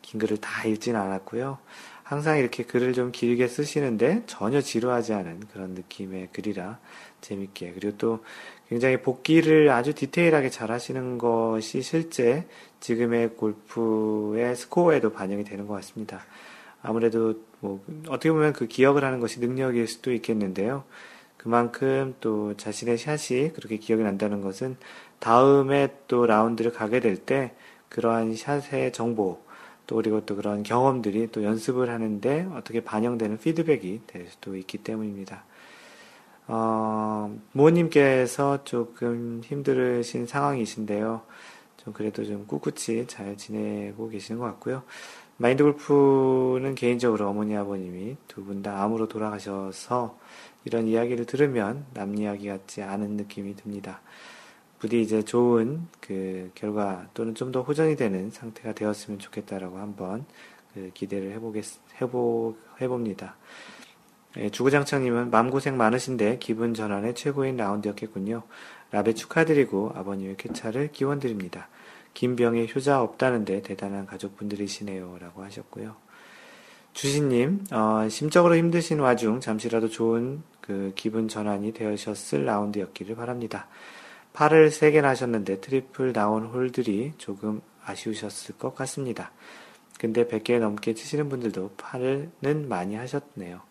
긴 0.01 0.19
글을 0.19 0.37
다 0.37 0.67
읽진 0.67 0.97
않았고요. 0.97 1.59
항상 2.03 2.39
이렇게 2.39 2.63
글을 2.63 2.93
좀 2.93 3.11
길게 3.11 3.47
쓰시는데 3.47 4.23
전혀 4.25 4.59
지루하지 4.61 5.13
않은 5.13 5.41
그런 5.53 5.71
느낌의 5.75 6.29
글이라 6.33 6.79
재밌게 7.21 7.73
그리고 7.73 7.97
또 7.97 8.23
굉장히 8.67 8.97
복귀를 9.01 9.69
아주 9.69 9.93
디테일하게 9.93 10.49
잘 10.49 10.71
하시는 10.71 11.19
것이 11.19 11.83
실제 11.83 12.47
지금의 12.79 13.35
골프의 13.35 14.55
스코어에도 14.55 15.11
반영이 15.13 15.43
되는 15.43 15.67
것 15.67 15.75
같습니다. 15.75 16.25
아무래도 16.81 17.35
뭐 17.59 17.83
어떻게 18.07 18.31
보면 18.31 18.53
그 18.53 18.67
기억을 18.67 19.03
하는 19.03 19.19
것이 19.19 19.39
능력일 19.39 19.87
수도 19.87 20.13
있겠는데요. 20.13 20.83
그만큼 21.37 22.15
또 22.19 22.55
자신의 22.57 22.97
샷이 22.97 23.53
그렇게 23.53 23.77
기억이 23.77 24.03
난다는 24.03 24.41
것은 24.41 24.77
다음에 25.19 25.93
또 26.07 26.25
라운드를 26.25 26.71
가게 26.71 26.99
될 26.99 27.17
때 27.17 27.53
그러한 27.89 28.35
샷의 28.35 28.93
정보 28.93 29.41
또 29.87 29.95
그리고 29.95 30.23
또 30.25 30.35
그런 30.35 30.63
경험들이 30.63 31.31
또 31.31 31.43
연습을 31.43 31.89
하는데 31.89 32.47
어떻게 32.53 32.81
반영되는 32.83 33.39
피드백이 33.39 34.01
될 34.05 34.27
수도 34.27 34.55
있기 34.55 34.77
때문입니다. 34.79 35.43
어, 36.47 37.35
부모님께서 37.53 38.63
조금 38.63 39.41
힘들으신 39.43 40.27
상황이신데요. 40.27 41.21
좀 41.77 41.93
그래도 41.93 42.23
좀 42.25 42.45
꿋꿋이 42.45 43.07
잘 43.07 43.35
지내고 43.37 44.09
계시는 44.09 44.39
것 44.39 44.45
같고요. 44.45 44.83
마인드 45.41 45.63
골프는 45.63 46.75
개인적으로 46.75 47.29
어머니 47.29 47.55
아버님이 47.55 48.17
두 48.27 48.43
분 48.43 48.61
다 48.61 48.83
암으로 48.83 49.07
돌아가셔서 49.07 50.17
이런 50.65 50.85
이야기를 50.87 51.25
들으면 51.25 51.85
남 51.93 52.15
이야기 52.17 52.47
같지 52.49 52.81
않은 52.83 53.11
느낌이 53.11 53.55
듭니다. 53.55 54.01
부디 54.79 55.01
이제 55.01 55.23
좋은 55.23 55.87
그 56.01 56.51
결과 56.55 57.07
또는 57.13 57.35
좀 57.35 57.51
더 57.53 57.61
호전이 57.61 57.95
되는 57.95 58.29
상태가 58.31 58.73
되었으면 58.73 59.19
좋겠다라고 59.19 59.77
한번 59.77 60.25
그 60.73 60.91
기대를 60.93 61.31
해보겠, 61.31 61.65
해보, 62.01 62.55
해봅니다. 62.81 63.35
예, 64.37 64.49
주구장창님은 64.49 65.31
마음고생 65.31 65.77
많으신데 65.77 66.37
기분 66.39 66.73
전환의 66.73 67.15
최고인 67.15 67.55
라운드였겠군요. 67.57 68.43
라베 68.91 69.13
축하드리고 69.13 69.93
아버님의 69.95 70.35
쾌차를 70.37 70.91
기원드립니다. 70.91 71.69
김병에 72.13 72.67
효자 72.73 73.01
없다는데 73.01 73.61
대단한 73.61 74.05
가족분들이시네요. 74.05 75.17
라고 75.19 75.43
하셨고요. 75.43 75.95
주신님, 76.93 77.65
어, 77.71 78.07
심적으로 78.09 78.55
힘드신 78.55 78.99
와중 78.99 79.39
잠시라도 79.39 79.89
좋은 79.89 80.43
그 80.61 80.91
기분 80.95 81.27
전환이 81.27 81.73
되셨을 81.73 82.45
라운드였기를 82.45 83.15
바랍니다. 83.15 83.67
파를 84.33 84.69
3개나 84.69 85.03
하셨는데 85.03 85.59
트리플 85.59 86.13
나온 86.13 86.45
홀들이 86.45 87.13
조금 87.17 87.61
아쉬우셨을 87.83 88.57
것 88.57 88.75
같습니다. 88.75 89.31
근데 89.99 90.25
100개 90.25 90.59
넘게 90.59 90.93
치시는 90.93 91.27
분들도 91.27 91.71
파는 91.75 92.31
많이 92.69 92.95
하셨네요. 92.95 93.61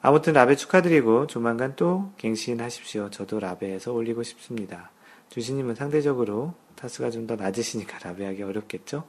아무튼 0.00 0.34
라베 0.34 0.54
축하드리고 0.54 1.26
조만간 1.26 1.74
또 1.74 2.12
갱신하십시오. 2.18 3.10
저도 3.10 3.40
라베해서 3.40 3.92
올리고 3.92 4.22
싶습니다. 4.22 4.91
주신님은 5.32 5.74
상대적으로 5.74 6.52
타수가 6.76 7.10
좀 7.10 7.26
더 7.26 7.36
낮으시니까 7.36 7.98
라베하기 8.06 8.42
어렵겠죠? 8.42 9.04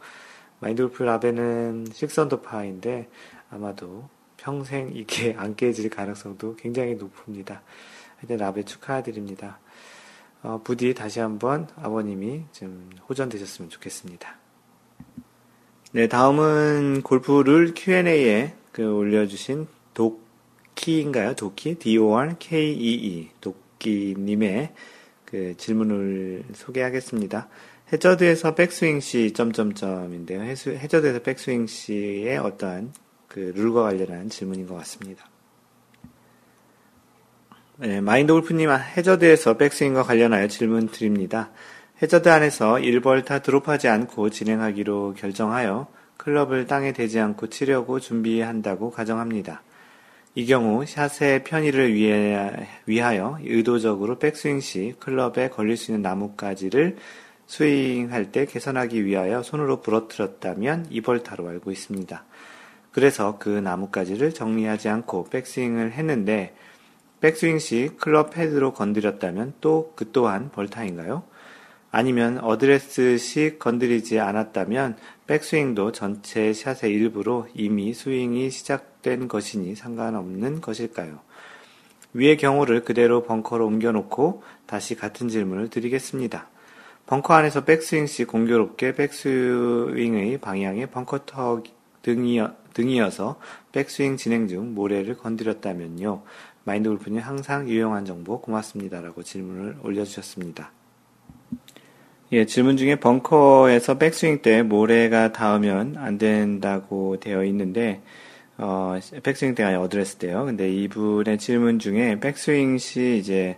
마인드골프 0.59 1.03
라베는 1.03 1.87
식선도파인데 1.91 3.09
아마도 3.49 4.07
평생 4.37 4.91
이게 4.93 5.35
안 5.37 5.55
깨질 5.57 5.89
가능성도 5.89 6.55
굉장히 6.55 6.95
높습니다. 6.95 7.61
하여튼 8.17 8.37
라베 8.37 8.63
축하드립니다. 8.63 9.59
어, 10.43 10.61
부디 10.63 10.93
다시 10.93 11.19
한번 11.19 11.67
아버님이 11.75 12.43
좀 12.53 12.89
호전되셨으면 13.09 13.69
좋겠습니다. 13.69 14.37
네, 15.91 16.07
다음은 16.07 17.01
골프를 17.01 17.73
Q&A에 17.75 18.53
그 18.71 18.95
올려주신 18.95 19.67
도키인가요? 19.93 21.35
도키? 21.35 21.79
D-O-R-K-E-E. 21.79 23.29
도키님의 23.41 24.73
그 25.33 25.57
질문을 25.57 26.43
소개하겠습니다. 26.53 27.47
해저드에서 27.91 28.53
백스윙 28.53 28.99
시 28.99 29.33
점점점인데요. 29.33 30.43
해저드에서 30.43 31.23
백스윙 31.23 31.65
시의 31.65 32.37
어떠한 32.37 32.93
그 33.29 33.51
룰과 33.55 33.81
관련한 33.81 34.29
질문인 34.29 34.67
것 34.67 34.75
같습니다. 34.75 35.27
네, 37.77 37.99
마인드 37.99 38.31
골프님 38.31 38.69
해저드에서 38.69 39.57
백스윙과 39.57 40.03
관련하여 40.03 40.47
질문 40.49 40.89
드립니다. 40.89 41.49
해저드 42.03 42.29
안에서 42.29 42.75
1벌 42.75 43.25
타 43.25 43.39
드롭하지 43.39 43.87
않고 43.87 44.29
진행하기로 44.29 45.15
결정하여 45.17 45.87
클럽을 46.17 46.67
땅에 46.67 46.93
대지 46.93 47.19
않고 47.19 47.49
치려고 47.49 47.99
준비한다고 47.99 48.91
가정합니다. 48.91 49.63
이 50.35 50.47
경우 50.47 50.83
샷의 50.83 51.43
편의를 51.43 51.93
위하여 52.87 53.37
의도적으로 53.43 54.17
백스윙 54.17 54.61
시 54.61 54.95
클럽에 54.99 55.49
걸릴 55.49 55.77
수 55.77 55.91
있는 55.91 56.01
나뭇가지를 56.01 56.97
스윙할 57.45 58.31
때 58.31 58.45
개선하기 58.45 59.05
위하여 59.05 59.43
손으로 59.43 59.81
부러뜨렸다면 59.81 60.89
2벌타로 60.89 61.47
알고 61.47 61.71
있습니다. 61.71 62.23
그래서 62.91 63.37
그 63.37 63.49
나뭇가지를 63.49 64.33
정리하지 64.33 64.89
않고 64.89 65.25
백스윙을 65.29 65.91
했는데 65.91 66.55
백스윙 67.21 67.59
시 67.59 67.91
클럽 67.99 68.35
헤드로 68.35 68.73
건드렸다면 68.73 69.53
또 69.61 69.93
그 69.95 70.11
또한 70.11 70.49
벌타인가요? 70.51 71.23
아니면 71.91 72.39
어드레스 72.39 73.19
시 73.19 73.57
건드리지 73.59 74.19
않았다면 74.19 74.97
백스윙도 75.27 75.93
전체 75.93 76.51
샷의 76.51 76.91
일부로 76.91 77.47
이미 77.53 77.93
스윙이 77.93 78.49
시작된 78.49 79.29
것이니 79.29 79.75
상관없는 79.75 80.59
것일까요? 80.59 81.19
위의 82.13 82.37
경우를 82.37 82.83
그대로 82.83 83.23
벙커로 83.23 83.65
옮겨놓고 83.65 84.43
다시 84.65 84.95
같은 84.95 85.29
질문을 85.29 85.69
드리겠습니다. 85.69 86.49
벙커 87.05 87.33
안에서 87.33 87.63
백스윙 87.63 88.05
시 88.05 88.25
공교롭게 88.25 88.95
백스윙의 88.95 90.39
방향에 90.39 90.87
벙커턱 90.87 91.63
등이어, 92.01 92.53
등이어서 92.73 93.39
백스윙 93.71 94.17
진행 94.17 94.47
중 94.47 94.73
모래를 94.73 95.17
건드렸다면요. 95.17 96.23
마인드 96.65 96.89
골프님 96.89 97.19
항상 97.19 97.67
유용한 97.67 98.05
정보 98.05 98.41
고맙습니다라고 98.41 99.23
질문을 99.23 99.77
올려주셨습니다. 99.83 100.71
예, 102.33 102.47
질문 102.47 102.77
중에 102.77 102.95
벙커에서 102.95 103.99
백스윙 103.99 104.41
때 104.41 104.63
모래가 104.63 105.31
닿으면 105.31 105.97
안 105.97 106.17
된다고 106.17 107.19
되어 107.19 107.43
있는데, 107.45 108.01
어, 108.57 108.97
백스윙 109.21 109.53
때가 109.53 109.79
어드레스 109.79 110.15
때요. 110.15 110.43
근데 110.45 110.67
이분의 110.73 111.37
질문 111.37 111.77
중에 111.77 112.19
백스윙 112.19 112.79
시 112.79 113.17
이제 113.19 113.57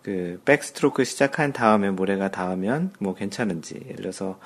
그 0.00 0.40
back 0.46 0.69
stroke 0.69 1.04
시작한 1.04 1.52
다음에 1.52 1.90
모래가 1.90 2.30
닿으면 2.30 2.92
뭐 3.00 3.14
괜찮은지, 3.14 3.74
예를 3.84 3.96
들어서 3.96 4.38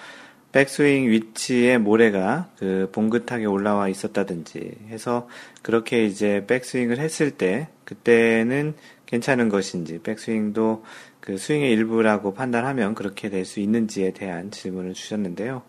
백스윙 0.50 1.08
위치에 1.08 1.78
모래가 1.78 2.48
그 2.58 2.90
봉긋하게 2.90 3.44
올라와 3.44 3.88
있었다든지 3.88 4.78
해서 4.88 5.28
그렇게 5.62 6.06
이제 6.06 6.44
백스윙을 6.48 6.98
했을 6.98 7.30
때 7.30 7.68
그때는 7.84 8.74
괜찮은 9.06 9.48
것인지 9.48 10.00
백스윙도 10.02 10.84
그 11.20 11.36
스윙의 11.38 11.70
일부라고 11.72 12.34
판단하면 12.34 12.94
그렇게 12.94 13.28
될 13.28 13.44
수 13.44 13.60
있는지에 13.60 14.12
대한 14.12 14.50
질문을 14.50 14.94
주셨는데요. 14.94 15.62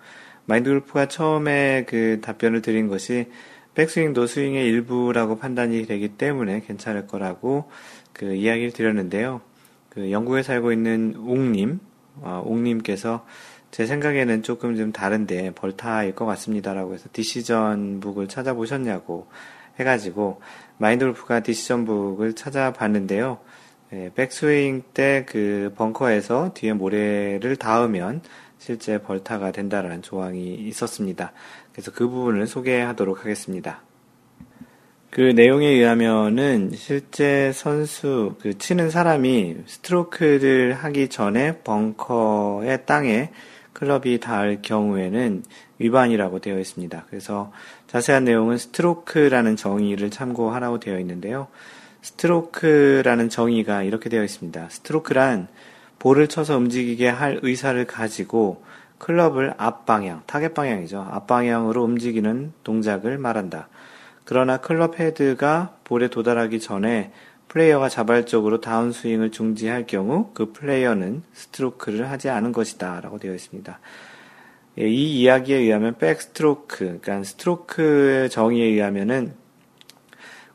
마인드 0.45 0.69
골프가 0.69 1.07
처음에 1.07 1.85
그 1.87 2.19
답변을 2.21 2.61
드린 2.61 2.87
것이 2.87 3.27
백스윙도 3.75 4.27
스윙의 4.27 4.67
일부라고 4.67 5.37
판단이 5.37 5.85
되기 5.85 6.09
때문에 6.09 6.61
괜찮을 6.61 7.07
거라고 7.07 7.69
그 8.11 8.33
이야기를 8.33 8.71
드렸는데요. 8.71 9.41
그 9.89 10.11
영국에 10.11 10.43
살고 10.43 10.71
있는 10.71 11.15
옥님, 11.17 11.79
어, 12.21 12.41
옥님께서 12.45 13.25
제 13.71 13.85
생각에는 13.85 14.43
조금 14.43 14.75
좀 14.75 14.91
다른데 14.91 15.51
벌타일 15.55 16.13
것 16.15 16.25
같습니다라고 16.25 16.93
해서 16.93 17.07
디시전 17.13 18.01
북을 18.01 18.27
찾아보셨냐고 18.27 19.27
해가지고 19.79 20.41
마인드 20.77 21.05
골프가 21.05 21.39
디시전 21.41 21.85
북을 21.85 22.33
찾아봤는데요. 22.33 23.39
예, 23.93 24.09
백스윙 24.15 24.83
때 24.93 25.25
그 25.27 25.73
벙커에서 25.75 26.53
뒤에 26.53 26.73
모래를 26.73 27.57
닿으면 27.57 28.21
실제 28.57 29.01
벌타가 29.01 29.51
된다라는 29.51 30.01
조항이 30.01 30.55
있었습니다. 30.55 31.33
그래서 31.73 31.91
그 31.91 32.07
부분을 32.07 32.47
소개하도록 32.47 33.19
하겠습니다. 33.19 33.81
그 35.09 35.19
내용에 35.19 35.67
의하면은 35.67 36.71
실제 36.73 37.51
선수 37.53 38.35
그 38.39 38.57
치는 38.57 38.91
사람이 38.91 39.57
스트로크를 39.65 40.73
하기 40.73 41.09
전에 41.09 41.59
벙커의 41.63 42.85
땅에 42.85 43.31
클럽이 43.73 44.19
닿을 44.19 44.61
경우에는 44.61 45.43
위반이라고 45.79 46.39
되어 46.39 46.59
있습니다. 46.59 47.05
그래서 47.09 47.51
자세한 47.87 48.23
내용은 48.23 48.57
스트로크라는 48.57 49.57
정의를 49.57 50.11
참고하라고 50.11 50.79
되어 50.79 50.97
있는데요. 50.99 51.47
스트로크라는 52.01 53.29
정의가 53.29 53.83
이렇게 53.83 54.09
되어 54.09 54.23
있습니다. 54.23 54.69
스트로크란 54.69 55.47
볼을 55.99 56.27
쳐서 56.27 56.57
움직이게 56.57 57.07
할 57.07 57.39
의사를 57.43 57.85
가지고 57.85 58.63
클럽을 58.97 59.53
앞방향, 59.57 60.23
타겟 60.25 60.53
방향이죠. 60.53 61.07
앞방향으로 61.11 61.83
움직이는 61.83 62.53
동작을 62.63 63.17
말한다. 63.17 63.67
그러나 64.25 64.57
클럽 64.57 64.99
헤드가 64.99 65.75
볼에 65.83 66.07
도달하기 66.07 66.59
전에 66.59 67.11
플레이어가 67.47 67.89
자발적으로 67.89 68.61
다운스윙을 68.61 69.31
중지할 69.31 69.85
경우 69.85 70.29
그 70.33 70.53
플레이어는 70.53 71.23
스트로크를 71.33 72.09
하지 72.09 72.29
않은 72.29 72.51
것이다. 72.51 73.01
라고 73.01 73.19
되어 73.19 73.33
있습니다. 73.33 73.79
예, 74.79 74.87
이 74.87 75.19
이야기에 75.19 75.57
의하면 75.57 75.97
백스트로크, 75.97 76.99
그러니까 77.01 77.23
스트로크 77.23 78.29
정의에 78.31 78.67
의하면은 78.67 79.33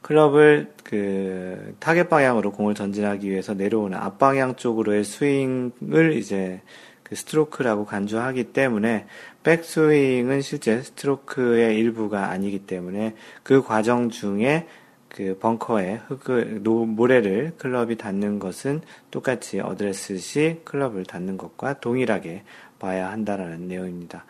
클럽을 0.00 0.72
그 0.86 1.74
타겟 1.80 2.08
방향으로 2.08 2.52
공을 2.52 2.74
전진하기 2.76 3.28
위해서 3.28 3.54
내려오는 3.54 3.98
앞방향 3.98 4.54
쪽으로의 4.54 5.02
스윙을 5.02 6.12
이제 6.14 6.60
그 7.02 7.16
스트로크라고 7.16 7.84
간주하기 7.84 8.52
때문에 8.52 9.06
백스윙은 9.42 10.42
실제 10.42 10.80
스트로크의 10.82 11.76
일부가 11.76 12.30
아니기 12.30 12.60
때문에 12.60 13.16
그 13.42 13.62
과정 13.62 14.10
중에 14.10 14.68
그 15.08 15.36
벙커에 15.40 16.02
흙을 16.06 16.60
모래를 16.60 17.54
클럽이 17.58 17.96
닿는 17.96 18.38
것은 18.38 18.82
똑같이 19.10 19.58
어드레스 19.58 20.18
시 20.18 20.60
클럽을 20.62 21.04
닿는 21.04 21.36
것과 21.36 21.80
동일하게 21.80 22.44
봐야 22.78 23.10
한다라는 23.10 23.66
내용입니다. 23.66 24.24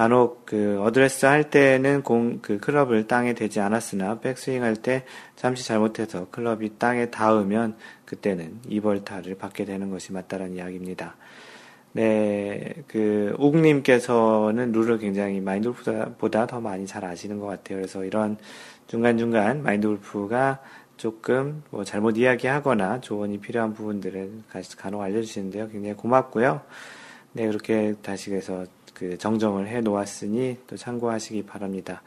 간혹 0.00 0.46
그 0.46 0.80
어드레스 0.80 1.26
할 1.26 1.50
때는 1.50 2.02
공 2.02 2.40
그 2.40 2.58
클럽을 2.58 3.06
땅에 3.06 3.34
대지 3.34 3.60
않았으나 3.60 4.20
백스윙 4.20 4.62
할 4.62 4.76
때 4.76 5.04
잠시 5.36 5.66
잘못해서 5.66 6.26
클럽이 6.30 6.78
땅에 6.78 7.10
닿으면 7.10 7.76
그때는 8.06 8.60
이벌타를 8.66 9.34
받게 9.34 9.66
되는 9.66 9.90
것이 9.90 10.14
맞다라는 10.14 10.56
이야기입니다. 10.56 11.16
네, 11.92 12.72
그, 12.86 13.34
옥님께서는 13.36 14.72
룰을 14.72 14.98
굉장히 14.98 15.38
마인드골프보다 15.40 16.46
더 16.46 16.60
많이 16.62 16.86
잘 16.86 17.04
아시는 17.04 17.38
것 17.38 17.46
같아요. 17.48 17.76
그래서 17.76 18.02
이런 18.02 18.38
중간 18.86 19.18
중간 19.18 19.62
마인드골프가 19.62 20.60
조금 20.96 21.62
뭐 21.68 21.84
잘못 21.84 22.16
이야기하거나 22.16 23.02
조언이 23.02 23.38
필요한 23.40 23.74
부분들을 23.74 24.30
간혹 24.78 25.02
알려주시는데요. 25.02 25.68
굉장히 25.68 25.94
고맙고요. 25.94 26.62
네, 27.32 27.46
그렇게 27.46 27.94
다시 28.02 28.30
그래서 28.30 28.64
그 29.00 29.16
정정을 29.16 29.66
해 29.66 29.80
놓았으니 29.80 30.58
또 30.66 30.76
참고하시기 30.76 31.44
바랍니다. 31.44 32.02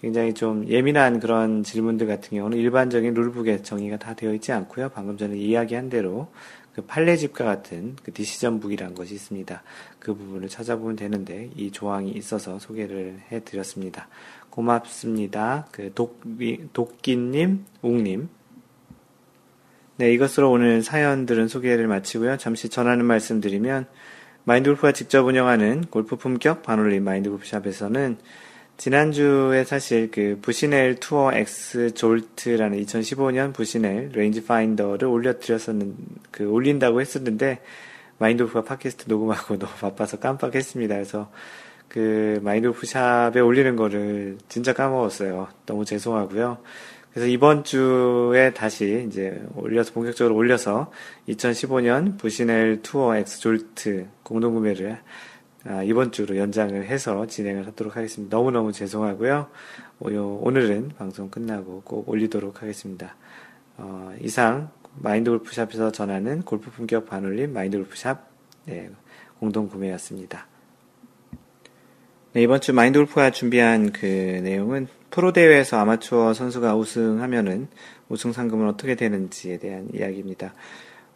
굉장히 0.00 0.32
좀 0.34 0.68
예민한 0.68 1.18
그런 1.18 1.64
질문들 1.64 2.06
같은 2.06 2.38
경우는 2.38 2.56
일반적인 2.56 3.12
룰북에 3.12 3.62
정의가 3.62 3.98
다 3.98 4.14
되어 4.14 4.32
있지 4.34 4.52
않고요. 4.52 4.90
방금 4.90 5.18
전에 5.18 5.36
이야기한 5.36 5.90
대로 5.90 6.28
그 6.76 6.82
판례집과 6.82 7.44
같은 7.44 7.96
그 8.04 8.12
Decision 8.12 8.60
Book이라는 8.60 8.94
것이 8.94 9.14
있습니다. 9.14 9.60
그 9.98 10.14
부분을 10.14 10.48
찾아보면 10.48 10.94
되는데 10.94 11.50
이 11.56 11.72
조항이 11.72 12.12
있어서 12.12 12.60
소개를 12.60 13.18
해드렸습니다. 13.32 14.06
고맙습니다. 14.50 15.66
그 15.72 15.92
독기, 15.92 16.68
독기님, 16.72 17.64
웅님. 17.82 18.28
네, 19.96 20.12
이것으로 20.12 20.52
오늘 20.52 20.82
사연들은 20.82 21.48
소개를 21.48 21.88
마치고요. 21.88 22.36
잠시 22.36 22.68
전하는 22.68 23.04
말씀 23.04 23.40
드리면 23.40 23.88
마인드골프가 24.44 24.92
직접 24.92 25.26
운영하는 25.26 25.84
골프 25.90 26.16
품격 26.16 26.62
반올림 26.62 27.04
마인드골프샵에서는 27.04 28.16
지난주에 28.78 29.64
사실 29.64 30.08
그 30.10 30.38
부시넬 30.40 30.96
투어 31.00 31.32
X 31.32 31.94
졸트라는 31.94 32.80
2015년 32.84 33.52
부시넬 33.52 34.10
range 34.12 34.44
finder를 34.44 35.08
올려드렸었는, 35.08 35.96
그 36.30 36.48
올린다고 36.48 37.00
했었는데, 37.00 37.60
마인드오프가 38.18 38.62
팟캐스트 38.62 39.06
녹음하고 39.08 39.58
너무 39.58 39.72
바빠서 39.80 40.20
깜빡했습니다. 40.20 40.94
그래서 40.94 41.30
그 41.88 42.38
마인드오프 42.42 42.86
샵에 42.86 43.40
올리는 43.40 43.74
거를 43.74 44.38
진짜 44.48 44.72
까먹었어요. 44.72 45.48
너무 45.66 45.84
죄송하고요. 45.84 46.58
그래서 47.12 47.26
이번 47.28 47.64
주에 47.64 48.52
다시 48.54 49.06
이제 49.08 49.42
올려서 49.54 49.92
본격적으로 49.92 50.36
올려서 50.36 50.92
2015년 51.28 52.18
부시넬 52.18 52.80
투어 52.82 53.16
X 53.16 53.40
졸트 53.40 54.06
공동 54.22 54.54
구매를 54.54 54.98
아, 55.64 55.82
이번 55.82 56.12
주로 56.12 56.36
연장을 56.36 56.86
해서 56.86 57.26
진행을 57.26 57.66
하도록 57.68 57.96
하겠습니다. 57.96 58.36
너무너무 58.36 58.72
죄송하고요. 58.72 59.48
오늘은 59.98 60.92
방송 60.96 61.28
끝나고 61.28 61.82
꼭 61.84 62.08
올리도록 62.08 62.62
하겠습니다. 62.62 63.16
어, 63.76 64.14
이상 64.20 64.70
마인드 64.94 65.30
골프샵에서 65.30 65.92
전하는 65.92 66.42
골프 66.42 66.70
품격 66.70 67.06
반올림 67.06 67.52
마인드 67.52 67.76
골프샵 67.76 68.28
네, 68.66 68.90
공동 69.40 69.68
구매였습니다. 69.68 70.46
네, 72.32 72.42
이번 72.42 72.60
주 72.60 72.72
마인드 72.72 72.98
골프가 72.98 73.30
준비한 73.30 73.92
그 73.92 74.06
내용은 74.06 74.88
프로 75.10 75.32
대회에서 75.32 75.78
아마추어 75.78 76.34
선수가 76.34 76.76
우승하면은 76.76 77.68
우승 78.08 78.32
상금은 78.32 78.68
어떻게 78.68 78.94
되는지에 78.94 79.58
대한 79.58 79.88
이야기입니다. 79.92 80.54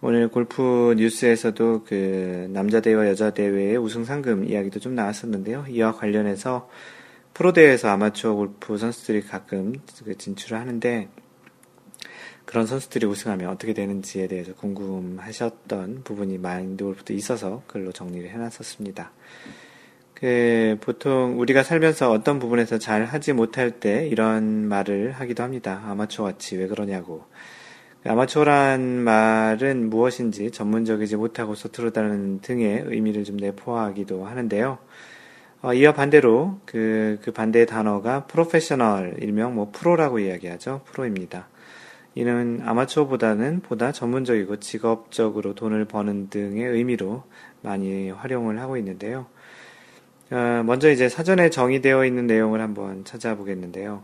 오늘 0.01 0.29
골프 0.29 0.95
뉴스에서도 0.99 1.85
그 1.85 2.49
남자 2.51 2.81
대회와 2.81 3.07
여자 3.09 3.31
대회의 3.31 3.77
우승 3.77 4.05
상금 4.05 4.45
이야기도 4.45 4.81
좀 4.81 4.95
나왔었는데요. 4.95 5.67
이와 5.69 5.93
관련해서 5.93 6.69
프로 7.35 7.53
대회에서 7.53 7.89
아마추어 7.89 8.35
골프 8.35 8.77
선수들이 8.77 9.23
가끔 9.23 9.75
그 10.05 10.19
진출을 10.19 10.59
하는데 10.59 11.09
그런 12.45 12.67
선수들이 12.67 13.07
우승하면 13.07 13.49
어떻게 13.49 13.73
되는지에 13.73 14.27
대해서 14.27 14.55
궁금하셨던 14.55 16.03
부분이 16.03 16.39
마인드 16.39 16.85
골프도 16.85 17.13
있어서 17.15 17.63
글로 17.67 17.93
정리를 17.93 18.29
해놨었습니다. 18.29 19.13
그 20.23 20.79
보통 20.81 21.41
우리가 21.41 21.65
살면서 21.65 22.13
어떤 22.13 22.39
부분에서 22.39 22.79
잘 22.79 23.05
하지 23.05 23.33
못할 23.33 23.73
때 23.73 24.07
이런 24.07 24.69
말을 24.69 25.11
하기도 25.11 25.43
합니다. 25.43 25.83
아마추어 25.85 26.27
같이 26.27 26.57
왜 26.57 26.69
그러냐고. 26.69 27.25
아마추어란 28.07 28.81
말은 29.03 29.91
무엇인지 29.91 30.53
전문적이지 30.53 31.17
못하고 31.17 31.57
서투르다는 31.57 32.41
등의 32.41 32.85
의미를 32.87 33.25
좀 33.25 33.37
내포하기도 33.37 34.25
하는데요. 34.25 34.79
어, 35.63 35.75
이와 35.75 35.93
반대로 35.93 36.61
그, 36.67 37.19
그 37.23 37.33
반대의 37.33 37.67
단어가 37.67 38.27
프로페셔널, 38.27 39.17
일명 39.19 39.57
뭐 39.57 39.71
프로라고 39.73 40.21
이야기하죠. 40.21 40.83
프로입니다. 40.85 41.49
이는 42.15 42.61
아마추어보다는 42.65 43.63
보다 43.63 43.91
전문적이고 43.91 44.61
직업적으로 44.61 45.57
돈을 45.57 45.87
버는 45.87 46.31
등의 46.31 46.65
의미로 46.65 47.25
많이 47.61 48.11
활용을 48.11 48.61
하고 48.61 48.77
있는데요. 48.77 49.27
어, 50.33 50.63
먼저 50.65 50.91
이제 50.91 51.09
사전에 51.09 51.51
정의되어 51.51 52.05
있는 52.05 52.27
내용을 52.27 52.61
한번 52.61 53.05
찾아보겠는데요. 53.05 54.03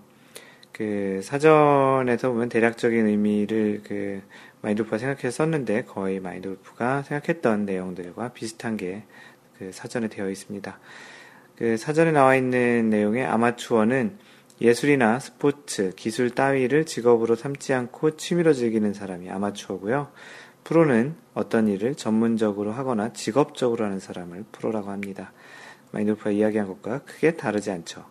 그 0.70 1.20
사전에서 1.24 2.30
보면 2.30 2.48
대략적인 2.48 3.06
의미를 3.06 3.80
그 3.82 4.22
마인드골프가 4.60 4.98
생각해서 4.98 5.30
썼는데 5.30 5.84
거의 5.84 6.20
마인드골프가 6.20 7.02
생각했던 7.02 7.64
내용들과 7.64 8.32
비슷한 8.34 8.76
게 8.76 9.02
그 9.58 9.72
사전에 9.72 10.08
되어 10.08 10.30
있습니다. 10.30 10.78
그 11.56 11.76
사전에 11.76 12.12
나와 12.12 12.36
있는 12.36 12.88
내용의 12.90 13.26
아마추어는 13.26 14.16
예술이나 14.60 15.18
스포츠, 15.18 15.92
기술 15.96 16.30
따위를 16.30 16.86
직업으로 16.86 17.34
삼지 17.34 17.74
않고 17.74 18.16
취미로 18.16 18.52
즐기는 18.52 18.92
사람이 18.94 19.28
아마추어고요. 19.30 20.10
프로는 20.64 21.14
어떤 21.34 21.68
일을 21.68 21.94
전문적으로 21.94 22.72
하거나 22.72 23.12
직업적으로 23.12 23.84
하는 23.84 24.00
사람을 24.00 24.44
프로라고 24.52 24.90
합니다. 24.90 25.32
마인드골프가 25.92 26.30
이야기한 26.30 26.66
것과 26.68 27.00
크게 27.00 27.36
다르지 27.36 27.70
않죠. 27.70 28.04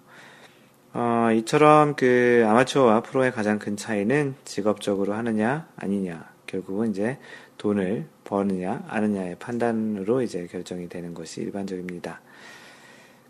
어, 0.93 1.29
이처럼 1.35 1.95
그 1.95 2.43
아마추어와 2.47 3.01
프로의 3.03 3.31
가장 3.31 3.59
큰 3.59 3.77
차이는 3.77 4.35
직업적으로 4.45 5.13
하느냐 5.13 5.67
아니냐 5.75 6.29
결국은 6.47 6.91
이제 6.91 7.17
돈을 7.57 8.05
버느냐, 8.23 8.83
아느냐의 8.87 9.35
판단으로 9.39 10.21
이제 10.21 10.47
결정이 10.47 10.89
되는 10.89 11.13
것이 11.13 11.41
일반적입니다. 11.41 12.21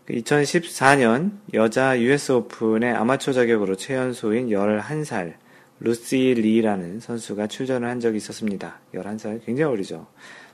2014년 0.08 1.32
그 1.50 1.58
여자 1.58 2.00
US 2.00 2.32
오픈의 2.32 2.94
아마추어 2.94 3.34
자격으로 3.34 3.76
최연소인 3.76 4.48
11살 4.48 5.34
루시 5.80 6.34
리라는 6.34 7.00
선수가 7.00 7.46
출전을 7.46 7.88
한 7.88 8.00
적이 8.00 8.16
있었습니다. 8.16 8.80
11살 8.94 9.44
굉장히 9.44 9.72
어리죠. 9.72 10.06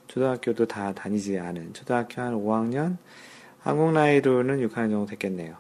초등학교도 0.09 0.67
다 0.67 0.93
다니지 0.93 1.39
않은 1.39 1.73
초등학교 1.73 2.21
한 2.21 2.35
5학년 2.35 2.99
한국 3.65 3.93
나이로는 3.93 4.59
6학년 4.69 4.91
정도 4.91 5.07
됐겠네요. 5.07 5.57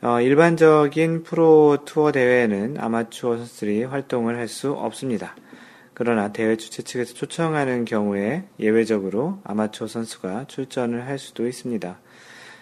어, 0.00 0.20
일반적인 0.22 1.22
프로 1.22 1.76
투어 1.84 2.12
대회에는 2.12 2.78
아마추어 2.78 3.36
선수들이 3.36 3.84
활동을 3.84 4.38
할 4.38 4.48
수 4.48 4.72
없습니다. 4.72 5.36
그러나 5.92 6.32
대회 6.32 6.56
주최 6.56 6.82
측에서 6.82 7.12
초청하는 7.12 7.84
경우에 7.84 8.44
예외적으로 8.58 9.38
아마추어 9.44 9.86
선수가 9.86 10.46
출전을 10.46 11.06
할 11.06 11.18
수도 11.18 11.46
있습니다. 11.46 11.98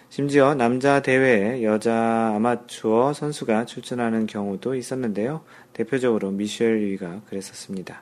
심지어 0.09 0.55
남자 0.55 1.01
대회에 1.01 1.63
여자 1.63 2.33
아마추어 2.35 3.13
선수가 3.13 3.65
출전하는 3.65 4.27
경우도 4.27 4.75
있었는데요. 4.75 5.45
대표적으로 5.71 6.31
미셸 6.31 6.79
위가 6.79 7.21
그랬었습니다. 7.29 8.01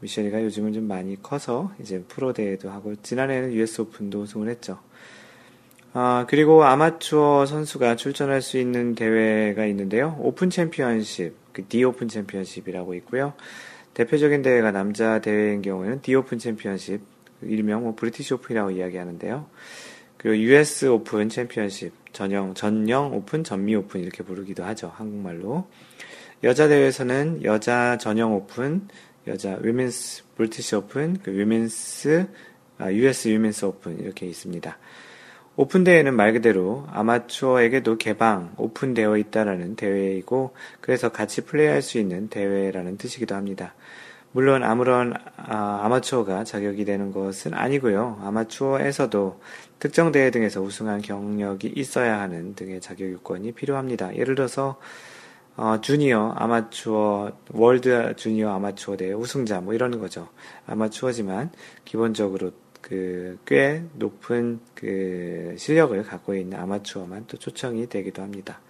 미셸 0.00 0.25
위가 0.25 0.42
요즘은 0.44 0.74
좀 0.74 0.84
많이 0.86 1.22
커서 1.22 1.72
이제 1.80 2.04
프로 2.08 2.34
대회도 2.34 2.68
하고 2.70 2.94
지난해에는 2.96 3.54
US 3.54 3.80
오픈도 3.82 4.20
우승을 4.20 4.50
했죠. 4.50 4.78
아, 5.92 6.24
그리고 6.28 6.62
아마추어 6.64 7.46
선수가 7.46 7.96
출전할 7.96 8.42
수 8.42 8.58
있는 8.58 8.94
대회가 8.94 9.66
있는데요. 9.66 10.16
오픈 10.20 10.48
챔피언십, 10.48 11.34
그 11.52 11.66
디 11.66 11.82
오픈 11.82 12.06
챔피언십이라고 12.06 12.94
있고요. 12.94 13.32
대표적인 13.94 14.42
대회가 14.42 14.70
남자 14.70 15.20
대회인 15.20 15.62
경우에는 15.62 16.00
디 16.00 16.14
오픈 16.14 16.38
챔피언십, 16.38 17.00
일명 17.42 17.82
뭐 17.82 17.96
브리티시 17.96 18.34
오픈이라고 18.34 18.70
이야기하는데요. 18.70 19.46
그리고 20.16 20.36
US 20.36 20.86
오픈 20.86 21.28
챔피언십, 21.28 21.92
전영, 22.12 22.54
전영 22.54 23.12
오픈, 23.12 23.42
전미 23.42 23.74
오픈 23.74 24.00
이렇게 24.00 24.22
부르기도 24.22 24.62
하죠. 24.64 24.92
한국말로. 24.94 25.66
여자 26.44 26.68
대회에서는 26.68 27.42
여자 27.42 27.98
전영 27.98 28.32
오픈, 28.34 28.86
여자 29.26 29.58
Women's 29.60 30.22
브리티시 30.36 30.76
오픈, 30.76 31.16
그 31.22 31.32
Women's, 31.32 32.28
아, 32.78 32.92
US 32.92 33.26
Women's 33.26 33.64
오픈 33.64 33.98
이렇게 33.98 34.26
있습니다. 34.26 34.78
오픈 35.56 35.84
대회는 35.84 36.14
말 36.14 36.32
그대로 36.32 36.86
아마추어에게도 36.92 37.98
개방, 37.98 38.52
오픈되어 38.56 39.18
있다라는 39.18 39.76
대회이고, 39.76 40.54
그래서 40.80 41.10
같이 41.10 41.44
플레이할 41.44 41.82
수 41.82 41.98
있는 41.98 42.28
대회라는 42.28 42.96
뜻이기도 42.96 43.34
합니다. 43.34 43.74
물론 44.32 44.62
아무런 44.62 45.12
아, 45.36 45.86
마추어가 45.88 46.44
자격이 46.44 46.84
되는 46.84 47.10
것은 47.10 47.52
아니고요. 47.52 48.20
아마추어에서도 48.22 49.40
특정 49.80 50.12
대회 50.12 50.30
등에서 50.30 50.60
우승한 50.60 51.02
경력이 51.02 51.72
있어야 51.74 52.20
하는 52.20 52.54
등의 52.54 52.80
자격 52.80 53.10
요건이 53.10 53.52
필요합니다. 53.52 54.14
예를 54.16 54.36
들어서 54.36 54.78
어, 55.56 55.80
주니어 55.80 56.34
아마추어 56.36 57.32
월드 57.52 58.14
주니어 58.16 58.54
아마추어 58.54 58.96
대회 58.96 59.12
우승자 59.12 59.60
뭐 59.60 59.74
이런 59.74 59.98
거죠. 59.98 60.28
아마추어지만 60.66 61.50
기본적으로 61.84 62.52
그 62.80 63.38
꽤 63.46 63.82
높은 63.94 64.60
그 64.74 65.54
실력을 65.58 66.00
갖고 66.04 66.34
있는 66.34 66.58
아마추어만 66.58 67.24
또 67.26 67.36
초청이 67.36 67.88
되기도 67.88 68.22
합니다. 68.22 68.60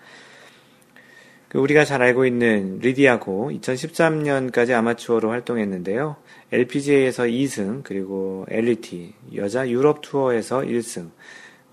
그 1.49 1.59
우리가 1.59 1.85
잘 1.85 2.01
알고 2.01 2.27
있는 2.27 2.79
리디아고 2.79 3.51
2013년까지 3.51 4.71
아마추어로 4.71 5.31
활동했는데요. 5.31 6.17
LPGA에서 6.53 7.25
2승, 7.25 7.83
그리고 7.83 8.47
LET, 8.49 9.15
여자 9.35 9.69
유럽 9.69 10.01
투어에서 10.01 10.61
1승, 10.61 11.11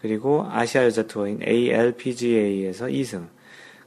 그리고 0.01 0.47
아시아 0.49 0.83
여자 0.83 1.05
투어인 1.05 1.39
ALPGA에서 1.43 2.87
2승. 2.87 3.27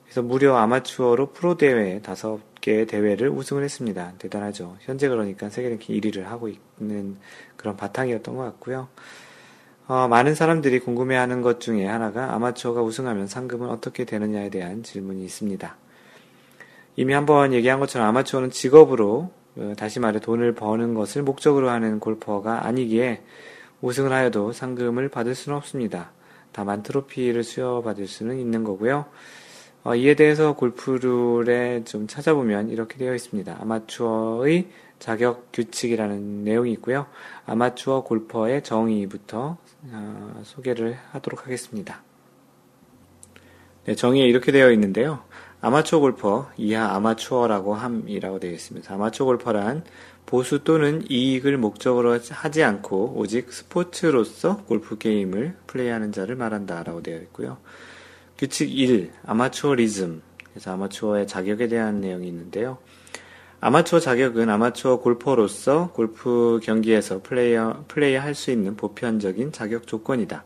그래서 0.05 0.22
무려 0.22 0.57
아마추어로 0.57 1.32
프로 1.32 1.57
대회 1.57 2.01
5 2.07 2.49
개 2.61 2.84
대회를 2.84 3.28
우승을 3.28 3.64
했습니다. 3.64 4.12
대단하죠. 4.18 4.76
현재 4.80 5.08
그러니까 5.08 5.48
세계 5.48 5.68
랭킹 5.70 5.96
1위를 5.96 6.24
하고 6.24 6.48
있는 6.78 7.16
그런 7.56 7.76
바탕이었던 7.76 8.36
것 8.36 8.42
같고요. 8.42 8.88
어, 9.86 10.06
많은 10.08 10.34
사람들이 10.34 10.78
궁금해하는 10.80 11.42
것 11.42 11.61
중에 11.61 11.86
하나가 11.86 12.34
아마추어가 12.34 12.82
우승하면 12.82 13.26
상금은 13.26 13.68
어떻게 13.70 14.04
되느냐에 14.04 14.48
대한 14.48 14.82
질문이 14.82 15.24
있습니다. 15.24 15.76
이미 16.96 17.12
한번 17.12 17.52
얘기한 17.52 17.80
것처럼 17.80 18.06
아마추어는 18.08 18.50
직업으로 18.50 19.32
어, 19.56 19.72
다시 19.76 19.98
말해 19.98 20.20
돈을 20.20 20.54
버는 20.54 20.94
것을 20.94 21.22
목적으로 21.22 21.70
하는 21.70 21.98
골퍼가 21.98 22.66
아니기에 22.66 23.22
우승을 23.80 24.12
하여도 24.12 24.52
상금을 24.52 25.08
받을 25.08 25.34
수는 25.34 25.56
없습니다. 25.58 26.12
다만 26.52 26.82
트로피를 26.82 27.42
수여받을 27.42 28.06
수는 28.06 28.38
있는 28.38 28.64
거고요. 28.64 29.06
어, 29.83 29.95
이에 29.95 30.14
대해서 30.14 30.55
골프룰에 30.55 31.85
좀 31.85 32.07
찾아보면 32.07 32.68
이렇게 32.68 32.99
되어 32.99 33.14
있습니다. 33.14 33.57
아마추어의 33.61 34.68
자격 34.99 35.49
규칙이라는 35.53 36.45
내용이 36.45 36.72
있고요. 36.72 37.07
아마추어 37.47 38.05
골퍼의 38.05 38.62
정의부터 38.62 39.57
어, 39.91 40.41
소개를 40.45 40.99
하도록 41.12 41.45
하겠습니다. 41.47 42.03
네, 43.85 43.95
정의에 43.95 44.26
이렇게 44.26 44.53
되어 44.53 44.70
있는데요. 44.72 45.24
아마추어 45.62 46.01
골퍼 46.01 46.51
이하 46.59 46.95
아마추어라고 46.95 47.74
함이라고 47.74 48.39
되어 48.39 48.51
있습니다. 48.51 48.95
아마추어 48.95 49.26
골퍼란 49.26 49.85
보수 50.26 50.62
또는 50.62 51.03
이익을 51.11 51.57
목적으로 51.57 52.18
하지 52.31 52.62
않고 52.62 53.14
오직 53.16 53.53
스포츠로서 53.53 54.59
골프 54.64 54.99
게임을 54.99 55.57
플레이하는 55.66 56.12
자를 56.12 56.37
말한다라고 56.37 57.03
되어 57.03 57.18
있고요. 57.22 57.57
규칙 58.41 58.74
1 58.74 59.11
아마추어리즘 59.26 60.22
그래서 60.49 60.72
아마추어의 60.72 61.26
자격에 61.26 61.68
대한 61.68 62.01
내용이 62.01 62.26
있는데요. 62.28 62.78
아마추어 63.61 64.01
자격은 64.01 64.49
아마추어 64.49 65.01
골퍼로서 65.01 65.93
골프 65.93 66.59
경기에서 66.62 67.20
플레이어, 67.22 67.84
플레이할 67.86 68.34
수 68.34 68.51
있는 68.51 68.76
보편적인 68.78 69.53
자격 69.53 69.86
조건이다. 69.86 70.45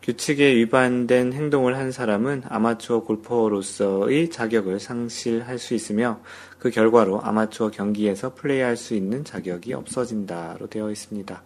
규칙에 0.00 0.54
위반된 0.54 1.32
행동을 1.32 1.76
한 1.76 1.90
사람은 1.90 2.44
아마추어 2.46 3.02
골퍼로서의 3.02 4.30
자격을 4.30 4.78
상실할 4.78 5.58
수 5.58 5.74
있으며 5.74 6.20
그 6.60 6.70
결과로 6.70 7.20
아마추어 7.20 7.72
경기에서 7.72 8.34
플레이할 8.36 8.76
수 8.76 8.94
있는 8.94 9.24
자격이 9.24 9.74
없어진다로 9.74 10.68
되어 10.68 10.88
있습니다. 10.92 11.42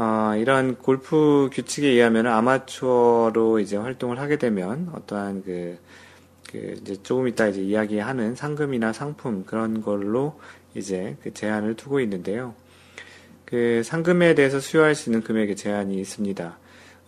어, 0.00 0.36
이런 0.36 0.76
골프 0.76 1.50
규칙에 1.52 1.88
의하면 1.88 2.28
아마추어로 2.28 3.58
이제 3.58 3.76
활동을 3.76 4.20
하게 4.20 4.36
되면 4.36 4.92
어떠한 4.94 5.42
그, 5.42 5.76
그 6.48 6.76
이제 6.80 7.02
조금 7.02 7.26
이따 7.26 7.48
이제 7.48 7.60
이야기하는 7.60 8.36
상금이나 8.36 8.92
상품 8.92 9.44
그런 9.44 9.82
걸로 9.82 10.38
이제 10.76 11.16
그 11.24 11.34
제한을 11.34 11.74
두고 11.74 11.98
있는데요. 11.98 12.54
그 13.44 13.82
상금에 13.82 14.36
대해서 14.36 14.60
수여할 14.60 14.94
수 14.94 15.10
있는 15.10 15.24
금액의 15.24 15.56
제한이 15.56 15.98
있습니다. 16.00 16.58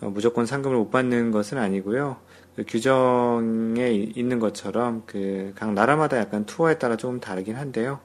어, 0.01 0.11
무조건 0.11 0.45
상금을 0.45 0.77
못 0.77 0.91
받는 0.91 1.31
것은 1.31 1.59
아니고요. 1.59 2.17
그 2.57 2.65
규정에 2.67 3.89
있는 4.17 4.41
것처럼 4.41 5.05
그 5.07 5.53
각 5.55 5.73
나라마다 5.75 6.19
약간 6.19 6.45
투어에 6.45 6.79
따라 6.79 6.97
조금 6.97 7.21
다르긴 7.21 7.55
한데요. 7.55 8.01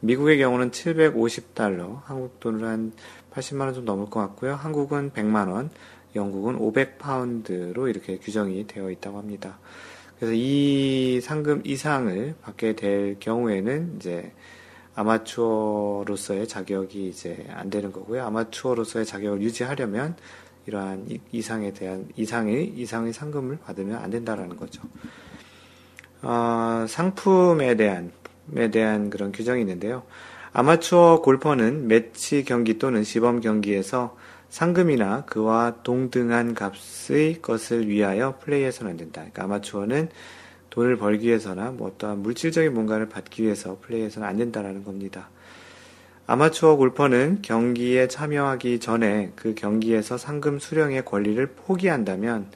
미국의 0.00 0.38
경우는 0.38 0.72
750달러, 0.72 2.02
한국 2.04 2.38
돈으로 2.38 2.66
한 2.66 2.92
80만 3.36 3.60
원 3.66 3.74
좀 3.74 3.84
넘을 3.84 4.06
것 4.06 4.20
같고요. 4.20 4.54
한국은 4.54 5.10
100만 5.10 5.52
원, 5.52 5.70
영국은 6.14 6.58
500파운드로 6.58 7.88
이렇게 7.88 8.16
규정이 8.18 8.66
되어 8.66 8.90
있다고 8.90 9.18
합니다. 9.18 9.58
그래서 10.16 10.32
이 10.34 11.20
상금 11.22 11.60
이상을 11.64 12.34
받게 12.40 12.74
될 12.74 13.20
경우에는 13.20 13.96
이제 13.96 14.32
아마추어로서의 14.94 16.48
자격이 16.48 17.08
이제 17.08 17.46
안 17.50 17.68
되는 17.68 17.92
거고요. 17.92 18.24
아마추어로서의 18.24 19.04
자격을 19.04 19.42
유지하려면 19.42 20.16
이러한 20.66 21.06
이상에 21.32 21.72
대한 21.74 22.08
이상의 22.16 22.68
이상의 22.68 23.12
상금을 23.12 23.58
받으면 23.58 23.98
안 23.98 24.10
된다라는 24.10 24.56
거죠. 24.56 24.82
어, 26.22 26.86
상품에 26.88 27.76
대한 27.76 28.10
에 28.54 28.70
대한 28.70 29.10
그런 29.10 29.32
규정이 29.32 29.60
있는데요. 29.62 30.04
아마추어 30.58 31.20
골퍼는 31.20 31.86
매치 31.86 32.42
경기 32.42 32.78
또는 32.78 33.04
시범 33.04 33.40
경기에서 33.40 34.16
상금이나 34.48 35.26
그와 35.26 35.82
동등한 35.82 36.54
값의 36.54 37.42
것을 37.42 37.88
위하여 37.88 38.38
플레이해서는 38.38 38.92
안 38.92 38.96
된다. 38.96 39.20
그러니까 39.20 39.44
아마추어는 39.44 40.08
돈을 40.70 40.96
벌기 40.96 41.26
위해서나 41.26 41.72
뭐 41.72 41.88
어떠한 41.88 42.22
물질적인 42.22 42.72
뭔가를 42.72 43.10
받기 43.10 43.42
위해서 43.42 43.76
플레이해서는 43.82 44.26
안 44.26 44.38
된다라는 44.38 44.82
겁니다. 44.82 45.28
아마추어 46.26 46.76
골퍼는 46.76 47.40
경기에 47.42 48.08
참여하기 48.08 48.80
전에 48.80 49.32
그 49.36 49.54
경기에서 49.54 50.16
상금 50.16 50.58
수령의 50.58 51.04
권리를 51.04 51.46
포기한다면 51.48 52.46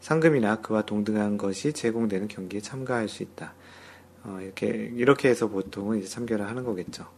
상금이나 0.00 0.56
그와 0.60 0.82
동등한 0.82 1.38
것이 1.38 1.72
제공되는 1.72 2.28
경기에 2.28 2.60
참가할 2.60 3.08
수 3.08 3.22
있다. 3.22 3.54
어, 4.24 4.40
이렇게, 4.42 4.92
이렇게 4.94 5.30
해서 5.30 5.48
보통은 5.48 6.00
이제 6.00 6.08
참가를 6.08 6.46
하는 6.46 6.62
거겠죠. 6.62 7.15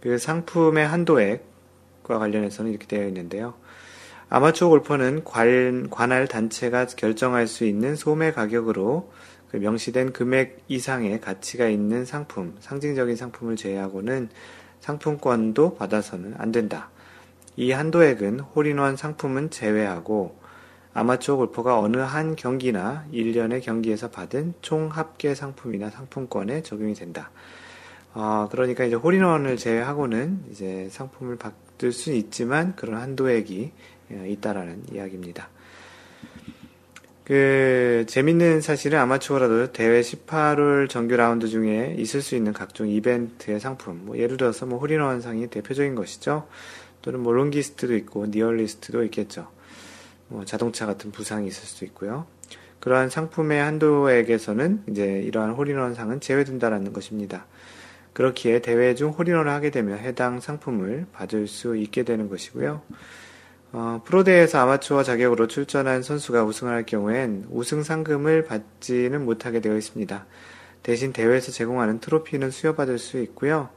그 0.00 0.18
상품의 0.18 0.86
한도액과 0.86 2.18
관련해서는 2.18 2.70
이렇게 2.70 2.86
되어 2.86 3.06
있는데요. 3.08 3.54
아마추어 4.28 4.68
골퍼는 4.68 5.24
관, 5.24 5.90
관할 5.90 6.28
단체가 6.28 6.86
결정할 6.86 7.46
수 7.46 7.64
있는 7.64 7.96
소매 7.96 8.32
가격으로 8.32 9.10
그 9.50 9.56
명시된 9.56 10.12
금액 10.12 10.62
이상의 10.68 11.20
가치가 11.20 11.66
있는 11.68 12.04
상품, 12.04 12.54
상징적인 12.60 13.16
상품을 13.16 13.56
제외하고는 13.56 14.28
상품권도 14.78 15.74
받아서는 15.74 16.34
안 16.38 16.52
된다. 16.52 16.90
이 17.56 17.72
한도액은 17.72 18.40
홀인원 18.40 18.96
상품은 18.96 19.50
제외하고 19.50 20.38
아마추어 20.94 21.36
골퍼가 21.36 21.78
어느 21.78 21.96
한 21.98 22.36
경기나 22.36 23.06
1년의 23.12 23.62
경기에서 23.62 24.10
받은 24.10 24.54
총 24.62 24.88
합계 24.88 25.34
상품이나 25.34 25.90
상품권에 25.90 26.62
적용이 26.62 26.94
된다. 26.94 27.30
어, 28.12 28.48
그러니까 28.50 28.84
이제 28.84 28.96
홀인원을 28.96 29.56
제외하고는 29.56 30.44
이제 30.50 30.88
상품을 30.90 31.36
받을 31.36 31.92
수 31.92 32.12
있지만 32.12 32.74
그런 32.76 33.00
한도액이 33.00 33.72
예, 34.12 34.28
있다라는 34.28 34.84
이야기입니다. 34.92 35.48
그 37.24 38.04
재밌는 38.08 38.60
사실은 38.60 38.98
아마추어라도 38.98 39.72
대회 39.72 40.00
18홀 40.00 40.88
정규 40.88 41.14
라운드 41.14 41.46
중에 41.46 41.94
있을 41.96 42.22
수 42.22 42.34
있는 42.34 42.52
각종 42.52 42.88
이벤트의 42.88 43.60
상품, 43.60 44.04
뭐 44.04 44.18
예를 44.18 44.36
들어서 44.36 44.66
뭐 44.66 44.80
홀인원 44.80 45.20
상이 45.20 45.46
대표적인 45.46 45.94
것이죠. 45.94 46.48
또는 47.02 47.20
뭐 47.20 47.32
longest도 47.32 47.94
있고 47.94 48.26
nearest도 48.26 49.04
있겠죠. 49.04 49.46
뭐 50.26 50.44
자동차 50.44 50.86
같은 50.86 51.12
부상이 51.12 51.46
있을 51.46 51.64
수도 51.64 51.84
있고요. 51.86 52.26
그러한 52.80 53.10
상품의 53.10 53.62
한도액에서는 53.62 54.84
이제 54.88 55.22
이러한 55.22 55.52
홀인원 55.52 55.94
상은 55.94 56.20
제외된다라는 56.20 56.92
것입니다. 56.92 57.46
그렇기에 58.12 58.60
대회 58.60 58.94
중 58.94 59.10
홀인원을 59.10 59.50
하게 59.50 59.70
되면 59.70 59.98
해당 59.98 60.40
상품을 60.40 61.06
받을 61.12 61.46
수 61.46 61.76
있게 61.76 62.02
되는 62.02 62.28
것이고요. 62.28 62.82
어, 63.72 64.02
프로대회에서 64.04 64.58
아마추어 64.58 65.04
자격으로 65.04 65.46
출전한 65.46 66.02
선수가 66.02 66.44
우승을 66.44 66.72
할 66.72 66.84
경우엔 66.84 67.46
우승 67.50 67.82
상금을 67.82 68.44
받지는 68.44 69.24
못하게 69.24 69.60
되어 69.60 69.76
있습니다. 69.76 70.26
대신 70.82 71.12
대회에서 71.12 71.52
제공하는 71.52 72.00
트로피는 72.00 72.50
수여받을 72.50 72.98
수 72.98 73.18
있고요. 73.20 73.68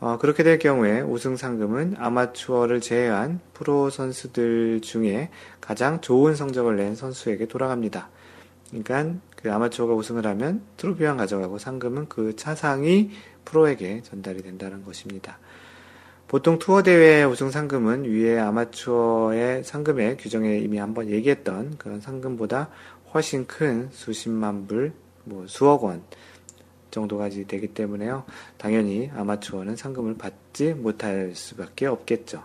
어, 0.00 0.18
그렇게 0.18 0.42
될 0.42 0.58
경우에 0.58 1.00
우승 1.00 1.36
상금은 1.36 1.94
아마추어를 1.98 2.80
제외한 2.80 3.40
프로 3.54 3.90
선수들 3.90 4.82
중에 4.82 5.30
가장 5.60 6.00
좋은 6.00 6.36
성적을 6.36 6.76
낸 6.76 6.94
선수에게 6.94 7.46
돌아갑니다. 7.46 8.08
그러니까 8.68 9.18
그 9.36 9.52
아마추어가 9.52 9.94
우승을 9.94 10.26
하면 10.26 10.62
트로피만 10.76 11.16
가져가고 11.16 11.58
상금은 11.58 12.08
그 12.08 12.36
차상이 12.36 13.10
프로에게 13.44 14.02
전달이 14.02 14.42
된다는 14.42 14.84
것입니다. 14.84 15.38
보통 16.28 16.58
투어 16.58 16.82
대회 16.82 17.22
우승 17.22 17.50
상금은 17.50 18.04
위에 18.04 18.38
아마추어의 18.38 19.64
상금의 19.64 20.16
규정에 20.16 20.58
이미 20.58 20.78
한번 20.78 21.10
얘기했던 21.10 21.76
그런 21.78 22.00
상금보다 22.00 22.70
훨씬 23.12 23.46
큰 23.46 23.88
수십만 23.92 24.66
불, 24.66 24.92
뭐 25.24 25.44
수억 25.46 25.84
원 25.84 26.02
정도까지 26.90 27.46
되기 27.46 27.68
때문에요. 27.68 28.24
당연히 28.56 29.10
아마추어는 29.14 29.76
상금을 29.76 30.16
받지 30.16 30.74
못할 30.74 31.32
수밖에 31.34 31.86
없겠죠. 31.86 32.42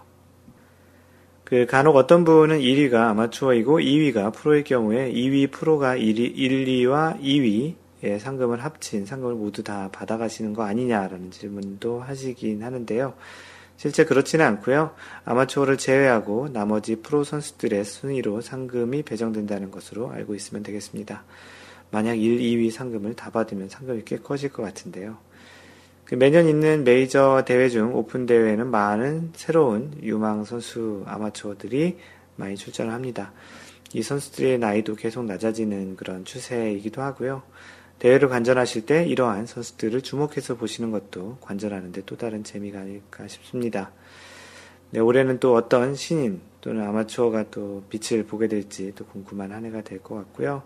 그 1.44 1.66
간혹 1.66 1.96
어떤 1.96 2.26
분은 2.26 2.60
1위가 2.60 2.94
아마추어이고 3.10 3.80
2위가 3.80 4.34
프로의 4.34 4.64
경우에 4.64 5.12
2위 5.12 5.52
프로가 5.52 5.96
1위, 5.96 6.32
1, 6.36 6.66
2와 6.66 7.20
2위의 7.20 7.74
상금을 8.04 8.64
합친 8.64 9.06
상금을 9.06 9.36
모두 9.36 9.64
다 9.64 9.90
받아가시는 9.92 10.54
거 10.54 10.64
아니냐라는 10.64 11.32
질문도 11.32 12.02
하시긴 12.02 12.64
하는데요. 12.64 13.14
실제 13.78 14.04
그렇지는 14.04 14.46
않고요. 14.46 14.94
아마추어를 15.24 15.78
제외하고 15.78 16.50
나머지 16.50 16.98
프로 16.98 17.24
선수들의 17.24 17.86
순위로 17.86 18.42
상금이 18.42 19.04
배정된다는 19.04 19.72
것으로 19.72 20.12
알고 20.12 20.36
있으면 20.36 20.64
되겠습니다. 20.64 21.24
만약 21.92 22.16
1, 22.16 22.40
2위 22.40 22.72
상금을 22.72 23.16
다 23.16 23.32
받으면 23.32 23.70
상금이 23.70 24.04
꽤 24.06 24.18
커질 24.18 24.52
것 24.52 24.64
같은데요. 24.64 25.18
그 26.04 26.16
매년 26.16 26.50
있는 26.50 26.84
메이저 26.84 27.44
대회 27.46 27.70
중 27.70 27.96
오픈 27.96 28.26
대회에는 28.26 28.68
많은 28.68 29.32
새로운 29.36 29.94
유망 30.02 30.44
선수 30.44 31.04
아마추어들이 31.06 31.98
많이 32.36 32.56
출전을 32.56 32.92
합니다. 32.92 33.32
이 33.94 34.02
선수들의 34.02 34.60
나이도 34.60 34.96
계속 34.96 35.26
낮아지는 35.26 35.96
그런 35.96 36.26
추세이기도 36.26 37.02
하고요. 37.02 37.44
대회를 38.00 38.30
관전하실 38.30 38.86
때 38.86 39.06
이러한 39.06 39.46
선수들을 39.46 40.02
주목해서 40.02 40.56
보시는 40.56 40.92
것도 40.92 41.38
관전하는데 41.42 42.04
또 42.06 42.16
다른 42.18 42.44
재미가 42.44 42.80
아닐까 42.80 43.28
싶습니다. 43.28 43.92
네, 44.92 45.00
올해는 45.00 45.40
또 45.40 45.54
어떤 45.54 45.94
신인 45.96 46.42
또는 46.62 46.88
아마추어가 46.88 47.46
또 47.52 47.84
빛을 47.90 48.26
보게 48.26 48.48
될지 48.48 48.92
또 48.96 49.06
궁금한 49.06 49.52
한 49.52 49.64
해가 49.66 49.82
될 49.82 50.00
것 50.00 50.16
같고요. 50.16 50.64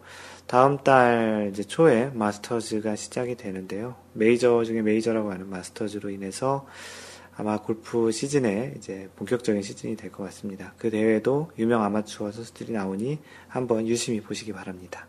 다음 0.48 0.78
달 0.78 1.50
이제 1.52 1.64
초에 1.64 2.10
마스터즈가 2.14 2.96
시작이 2.96 3.36
되는데요. 3.36 3.96
메이저 4.14 4.64
중에 4.64 4.82
메이저라고 4.82 5.32
하는 5.32 5.50
마스터즈로 5.50 6.10
인해서 6.10 6.66
아마 7.36 7.58
골프 7.60 8.12
시즌에 8.12 8.76
이제 8.78 9.10
본격적인 9.16 9.62
시즌이 9.62 9.96
될 9.98 10.12
것 10.12 10.24
같습니다. 10.26 10.74
그 10.78 10.90
대회도 10.90 11.52
유명 11.58 11.84
아마추어 11.84 12.32
선수들이 12.32 12.72
나오니 12.74 13.20
한번 13.48 13.88
유심히 13.88 14.22
보시기 14.22 14.54
바랍니다. 14.54 15.08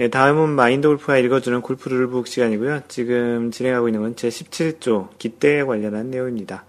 네, 0.00 0.08
다음은 0.08 0.48
마인드 0.48 0.88
골프가 0.88 1.18
읽어주는 1.18 1.60
골프 1.60 1.90
룰북 1.90 2.26
시간이고요. 2.26 2.84
지금 2.88 3.50
진행하고 3.50 3.88
있는 3.88 4.00
건 4.00 4.14
제17조 4.14 5.10
기대에 5.18 5.62
관련한 5.62 6.10
내용입니다. 6.10 6.64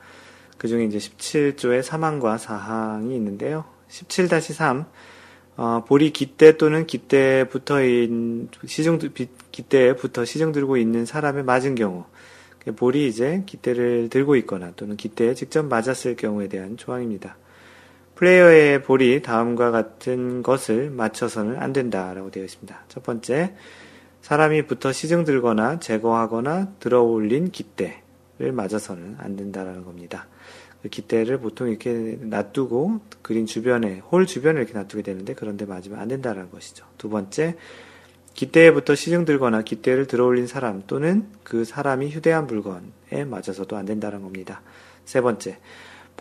그 0.57 0.67
중에 0.67 0.83
이제 0.83 0.97
17조의 0.97 1.81
3항과 1.81 2.37
4항이 2.37 3.15
있는데요. 3.15 3.63
17-3, 3.87 4.85
어, 5.55 5.85
볼이 5.87 6.11
기대 6.11 6.57
또는 6.57 6.85
기대에 6.85 7.45
붙어 7.45 7.81
있는, 7.81 8.49
시중, 8.65 8.99
기대에 9.53 9.95
붙어 9.95 10.25
시중 10.25 10.51
들고 10.51 10.75
있는 10.75 11.05
사람에 11.05 11.41
맞은 11.41 11.75
경우, 11.75 12.03
볼이 12.75 13.07
이제 13.07 13.43
기대를 13.45 14.09
들고 14.09 14.35
있거나 14.35 14.73
또는 14.75 14.97
기대에 14.97 15.35
직접 15.35 15.63
맞았을 15.63 16.17
경우에 16.17 16.49
대한 16.49 16.75
조항입니다. 16.75 17.37
플레이어의 18.21 18.83
볼이 18.83 19.23
다음과 19.23 19.71
같은 19.71 20.43
것을 20.43 20.91
맞춰서는 20.91 21.57
안 21.57 21.73
된다라고 21.73 22.29
되어 22.29 22.43
있습니다. 22.43 22.83
첫 22.87 23.01
번째, 23.01 23.55
사람이 24.21 24.67
붙어 24.67 24.91
시중 24.91 25.23
들거나 25.23 25.79
제거하거나 25.79 26.73
들어 26.79 27.01
올린 27.01 27.49
깃대를 27.49 28.51
맞아서는 28.51 29.15
안 29.17 29.35
된다라는 29.35 29.83
겁니다. 29.83 30.27
그 30.83 30.89
깃대를 30.89 31.39
보통 31.39 31.69
이렇게 31.69 32.19
놔두고 32.21 32.99
그린 33.23 33.47
주변에, 33.47 34.03
홀 34.11 34.27
주변에 34.27 34.59
이렇게 34.59 34.73
놔두게 34.73 35.01
되는데 35.01 35.33
그런데 35.33 35.65
맞으면 35.65 35.97
안 35.97 36.07
된다라는 36.07 36.51
것이죠. 36.51 36.85
두 36.99 37.09
번째, 37.09 37.55
깃대에부터 38.35 38.93
시중 38.93 39.25
들거나 39.25 39.63
깃대를 39.63 40.05
들어 40.05 40.27
올린 40.27 40.45
사람 40.45 40.83
또는 40.85 41.27
그 41.43 41.65
사람이 41.65 42.11
휴대한 42.11 42.45
물건에 42.45 43.25
맞아서도 43.25 43.77
안 43.77 43.85
된다는 43.85 44.21
겁니다. 44.21 44.61
세 45.05 45.21
번째, 45.21 45.57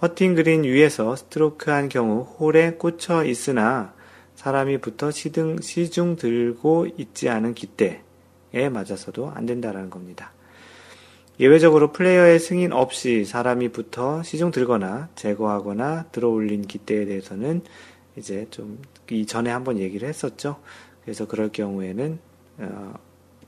퍼팅 0.00 0.34
그린 0.34 0.64
위에서 0.64 1.14
스트로크한 1.14 1.90
경우 1.90 2.22
홀에 2.22 2.72
꽂혀 2.78 3.22
있으나 3.22 3.92
사람이 4.34 4.78
붙어 4.78 5.10
시등, 5.10 5.60
시중 5.60 6.16
들고 6.16 6.86
있지 6.96 7.28
않은 7.28 7.52
깃대에 7.52 8.70
맞아서도 8.72 9.28
안 9.28 9.44
된다라는 9.44 9.90
겁니다. 9.90 10.32
예외적으로 11.38 11.92
플레이어의 11.92 12.38
승인 12.38 12.72
없이 12.72 13.26
사람이 13.26 13.68
붙어 13.68 14.22
시중 14.22 14.50
들거나 14.50 15.10
제거하거나 15.16 16.06
들어 16.12 16.30
올린 16.30 16.62
깃대에 16.62 17.04
대해서는 17.04 17.60
이제 18.16 18.46
좀 18.50 18.80
이전에 19.10 19.50
한번 19.50 19.78
얘기를 19.78 20.08
했었죠. 20.08 20.60
그래서 21.02 21.26
그럴 21.26 21.50
경우에는 21.50 22.18
어, 22.58 22.94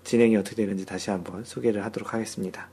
진행이 0.04 0.36
어떻게 0.36 0.56
되는지 0.56 0.84
다시 0.84 1.08
한번 1.08 1.44
소개를 1.44 1.82
하도록 1.86 2.12
하겠습니다. 2.12 2.68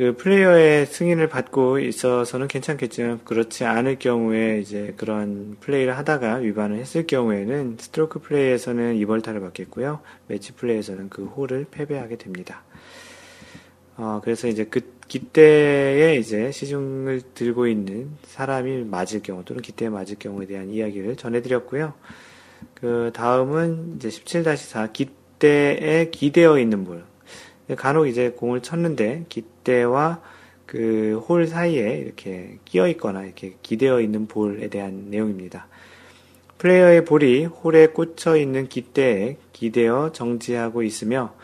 그 0.00 0.16
플레이어의 0.16 0.86
승인을 0.86 1.28
받고 1.28 1.78
있어서는 1.78 2.48
괜찮겠지만 2.48 3.20
그렇지 3.22 3.66
않을 3.66 3.98
경우에 3.98 4.58
이제 4.58 4.94
그런 4.96 5.58
플레이를 5.60 5.98
하다가 5.98 6.36
위반을 6.36 6.78
했을 6.78 7.06
경우에는 7.06 7.76
스트로크 7.78 8.20
플레이에서는 8.20 8.94
2벌타를 8.94 9.42
받겠고요. 9.42 10.00
매치 10.26 10.52
플레이에서는 10.52 11.10
그 11.10 11.26
홀을 11.26 11.66
패배하게 11.70 12.16
됩니다. 12.16 12.62
어, 13.98 14.22
그래서 14.24 14.48
이제 14.48 14.64
그 14.64 14.80
기대에 15.06 16.16
이제 16.16 16.50
시중을 16.50 17.20
들고 17.34 17.66
있는 17.66 18.08
사람이 18.22 18.84
맞을 18.84 19.20
경우 19.22 19.44
또는 19.44 19.60
기대에 19.60 19.90
맞을 19.90 20.16
경우에 20.18 20.46
대한 20.46 20.70
이야기를 20.70 21.16
전해드렸고요. 21.16 21.92
그 22.72 23.10
다음은 23.12 23.96
이제 23.96 24.08
17-4 24.08 24.94
기대에 24.94 26.08
기대어 26.10 26.58
있는 26.58 26.86
볼. 26.86 27.09
간혹 27.76 28.08
이제 28.08 28.30
공을 28.30 28.62
쳤는데 28.62 29.26
깃대와 29.28 30.20
그 30.66 31.20
홀 31.28 31.48
사이에 31.48 31.98
이렇게 31.98 32.58
끼어 32.64 32.86
있거나 32.88 33.24
이렇게 33.24 33.56
기대어 33.62 34.00
있는 34.00 34.26
볼에 34.26 34.68
대한 34.68 35.10
내용입니다. 35.10 35.66
플레이어의 36.58 37.04
볼이 37.04 37.44
홀에 37.44 37.88
꽂혀 37.88 38.36
있는 38.36 38.68
깃대에 38.68 39.36
기대어 39.52 40.12
정지하고 40.12 40.82
있으며 40.82 41.34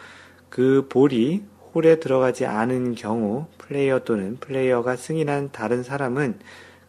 그 0.48 0.86
볼이 0.88 1.42
홀에 1.74 1.98
들어가지 1.98 2.46
않은 2.46 2.94
경우 2.94 3.46
플레이어 3.58 4.04
또는 4.04 4.36
플레이어가 4.40 4.96
승인한 4.96 5.50
다른 5.52 5.82
사람은 5.82 6.38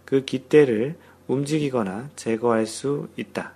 그 0.05 0.23
깃대를 0.23 0.95
움직이거나 1.27 2.09
제거할 2.15 2.65
수 2.65 3.07
있다. 3.17 3.53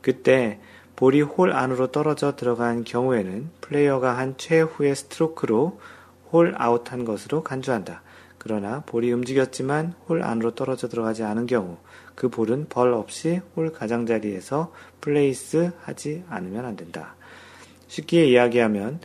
그때 0.00 0.60
볼이 0.98 1.20
홀 1.20 1.52
안으로 1.52 1.92
떨어져 1.92 2.34
들어간 2.34 2.82
경우에는 2.82 3.50
플레이어가 3.60 4.18
한 4.18 4.36
최후의 4.36 4.96
스트로크로 4.96 5.78
홀 6.32 6.54
아웃한 6.58 7.04
것으로 7.04 7.44
간주한다. 7.44 8.02
그러나 8.36 8.82
볼이 8.84 9.12
움직였지만 9.12 9.94
홀 10.08 10.24
안으로 10.24 10.56
떨어져 10.56 10.88
들어가지 10.88 11.22
않은 11.22 11.46
경우 11.46 11.76
그 12.16 12.28
볼은 12.28 12.66
벌 12.68 12.92
없이 12.94 13.40
홀 13.54 13.72
가장자리에서 13.72 14.72
place 15.00 15.70
하지 15.82 16.24
않으면 16.28 16.64
안 16.64 16.74
된다. 16.74 17.14
쉽게 17.86 18.26
이야기하면 18.26 18.98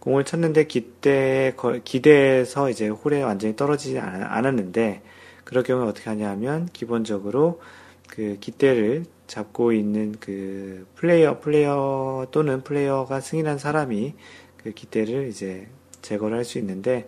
공을 0.00 0.24
쳤는데 0.24 0.64
깃대 0.64 1.54
깃대에서 1.82 2.68
이제 2.68 2.88
홀에 2.88 3.22
완전히 3.22 3.56
떨어지지 3.56 3.98
않았는데 3.98 5.00
그럴 5.44 5.64
경우에 5.64 5.88
어떻게 5.88 6.10
하냐면 6.10 6.68
기본적으로 6.74 7.62
그 8.06 8.36
깃대를 8.38 9.06
잡고 9.28 9.72
있는 9.72 10.16
그 10.18 10.86
플레이어 10.96 11.38
플레이어 11.40 12.26
또는 12.32 12.62
플레이어가 12.64 13.20
승인한 13.20 13.58
사람이 13.58 14.14
그 14.56 14.72
깃대를 14.72 15.28
이제 15.28 15.68
제거를 16.02 16.36
할 16.36 16.44
수 16.44 16.58
있는데 16.58 17.06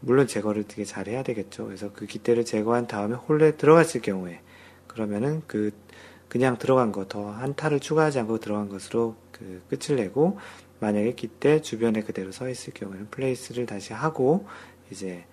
물론 0.00 0.26
제거를 0.26 0.64
되게 0.64 0.84
잘 0.84 1.08
해야 1.08 1.22
되겠죠. 1.24 1.64
그래서 1.66 1.90
그 1.92 2.06
깃대를 2.06 2.44
제거한 2.44 2.86
다음에 2.86 3.16
홀에 3.16 3.56
들어갔을 3.56 4.02
경우에 4.02 4.40
그러면은 4.86 5.42
그 5.48 5.72
그냥 6.28 6.58
들어간 6.58 6.92
거 6.92 7.06
더 7.08 7.30
한 7.30 7.54
타를 7.54 7.80
추가하지 7.80 8.20
않고 8.20 8.38
들어간 8.38 8.68
것으로 8.68 9.16
그 9.32 9.62
끝을 9.68 9.96
내고 9.96 10.38
만약에 10.80 11.14
기대 11.14 11.60
주변에 11.62 12.02
그대로 12.02 12.32
서 12.32 12.48
있을 12.48 12.74
경우에는 12.74 13.08
플레이스를 13.10 13.66
다시 13.66 13.92
하고 13.92 14.46
이제 14.90 15.24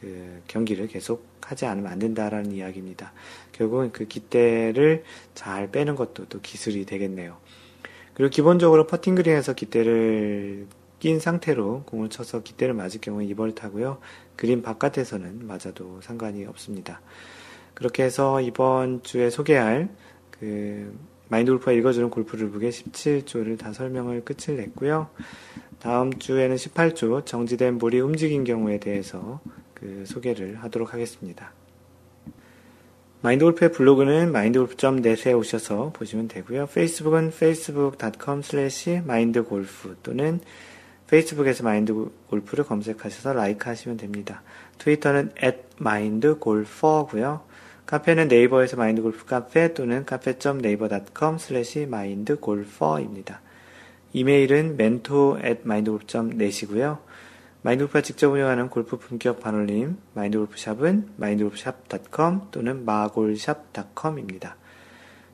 그 0.00 0.42
경기를 0.46 0.86
계속 0.88 1.26
하지 1.42 1.66
않으면 1.66 1.90
안 1.90 1.98
된다라는 1.98 2.52
이야기입니다. 2.52 3.12
결국은 3.52 3.90
그 3.92 4.06
기대를 4.06 5.04
잘 5.34 5.70
빼는 5.70 5.96
것도 5.96 6.26
또 6.26 6.40
기술이 6.40 6.84
되겠네요. 6.84 7.36
그리고 8.14 8.30
기본적으로 8.30 8.86
퍼팅 8.86 9.14
그린에서 9.14 9.54
기대를 9.54 10.66
낀 10.98 11.20
상태로 11.20 11.84
공을 11.84 12.10
쳐서 12.10 12.42
기대를 12.42 12.74
맞을 12.74 13.00
경우에 13.00 13.26
2벌 13.26 13.54
타고요. 13.54 13.98
그린 14.36 14.62
바깥에서는 14.62 15.46
맞아도 15.46 16.00
상관이 16.02 16.44
없습니다. 16.46 17.00
그렇게 17.74 18.02
해서 18.02 18.40
이번 18.40 19.02
주에 19.02 19.30
소개할 19.30 19.88
그 20.32 20.96
마인드 21.28 21.50
골프가 21.52 21.72
읽어주는 21.72 22.10
골프를 22.10 22.50
북의 22.50 22.72
17조를 22.72 23.58
다 23.58 23.72
설명을 23.72 24.24
끝을 24.24 24.56
냈고요. 24.56 25.10
다음 25.78 26.12
주에는 26.12 26.56
18조 26.56 27.24
정지된 27.24 27.78
볼이 27.78 28.00
움직인 28.00 28.42
경우에 28.44 28.80
대해서 28.80 29.40
그 29.80 30.04
소개를 30.06 30.56
하도록 30.62 30.92
하겠습니다. 30.92 31.52
마인드 33.20 33.44
골프의 33.44 33.72
블로그는 33.72 34.28
mindgolf.net에 34.28 35.32
오셔서 35.32 35.90
보시면 35.92 36.28
되고요. 36.28 36.66
페이스북은 36.66 37.28
facebook.com 37.28 38.40
slash 38.40 38.90
mindgolf 38.90 39.96
또는 40.02 40.40
페이스북에서 41.08 41.64
마인드 41.64 41.92
골프를 42.28 42.64
검색하셔서 42.64 43.32
like 43.32 43.68
하시면 43.68 43.96
됩니다. 43.96 44.42
트위터는 44.78 45.32
mindgolfer고요. 45.80 47.40
카페는 47.86 48.28
네이버에서 48.28 48.76
마인드 48.76 49.00
골프 49.02 49.24
카페 49.24 49.72
또는 49.72 50.04
cafe.naver.com 50.04 51.36
slash 51.36 51.80
mindgolfer입니다. 51.80 53.40
이메일은 54.12 54.74
mentor 54.74 55.44
at 55.44 55.62
mindgolf.net이고요. 55.64 57.07
마인드골프가 57.62 58.02
직접 58.02 58.30
운영하는 58.30 58.68
골프 58.68 58.96
품격 58.98 59.40
반올림 59.40 59.96
마인드골프샵은 60.14 61.10
마인드골프샵.com 61.16 62.42
또는 62.50 62.84
마골샵.com입니다. 62.84 64.56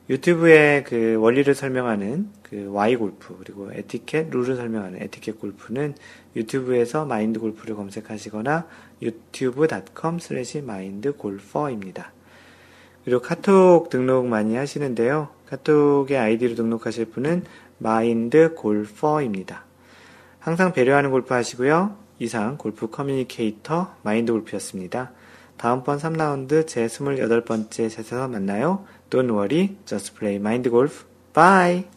유튜브에 0.09 0.83
그 0.83 1.15
원리를 1.15 1.53
설명하는 1.55 2.29
그 2.43 2.69
Why 2.71 2.95
골프 2.95 3.35
그리고 3.39 3.71
에티켓 3.73 4.29
룰을 4.29 4.55
설명하는 4.55 5.01
에티켓 5.01 5.39
골프는 5.39 5.95
유튜브에서 6.35 7.05
마인드 7.05 7.39
골프를 7.39 7.75
검색하시거나 7.75 8.67
youtube.com 9.01 10.19
slash 10.19 10.61
mindgolfer입니다. 10.61 12.11
그리고 13.03 13.21
카톡 13.21 13.89
등록 13.89 14.27
많이 14.27 14.55
하시는데요. 14.55 15.29
카톡의 15.47 16.17
아이디로 16.17 16.55
등록하실 16.55 17.05
분은 17.05 17.43
mindgolfer입니다. 17.79 19.65
항상 20.39 20.73
배려하는 20.73 21.09
골프 21.09 21.33
하시고요. 21.33 22.04
이상 22.19 22.57
골프 22.57 22.89
communicator 22.89 23.95
마인드 24.03 24.31
골프였습니다. 24.31 25.11
다음번 25.57 25.97
3라운드 25.97 26.67
제 26.67 26.85
28번째 26.87 27.89
샷에서 27.89 28.27
만나요. 28.27 28.85
Don't 29.09 29.31
worry, 29.31 29.75
just 29.85 30.15
play 30.15 30.35
mind 30.35 30.69
golf. 30.69 31.05
Bye! 31.33 31.94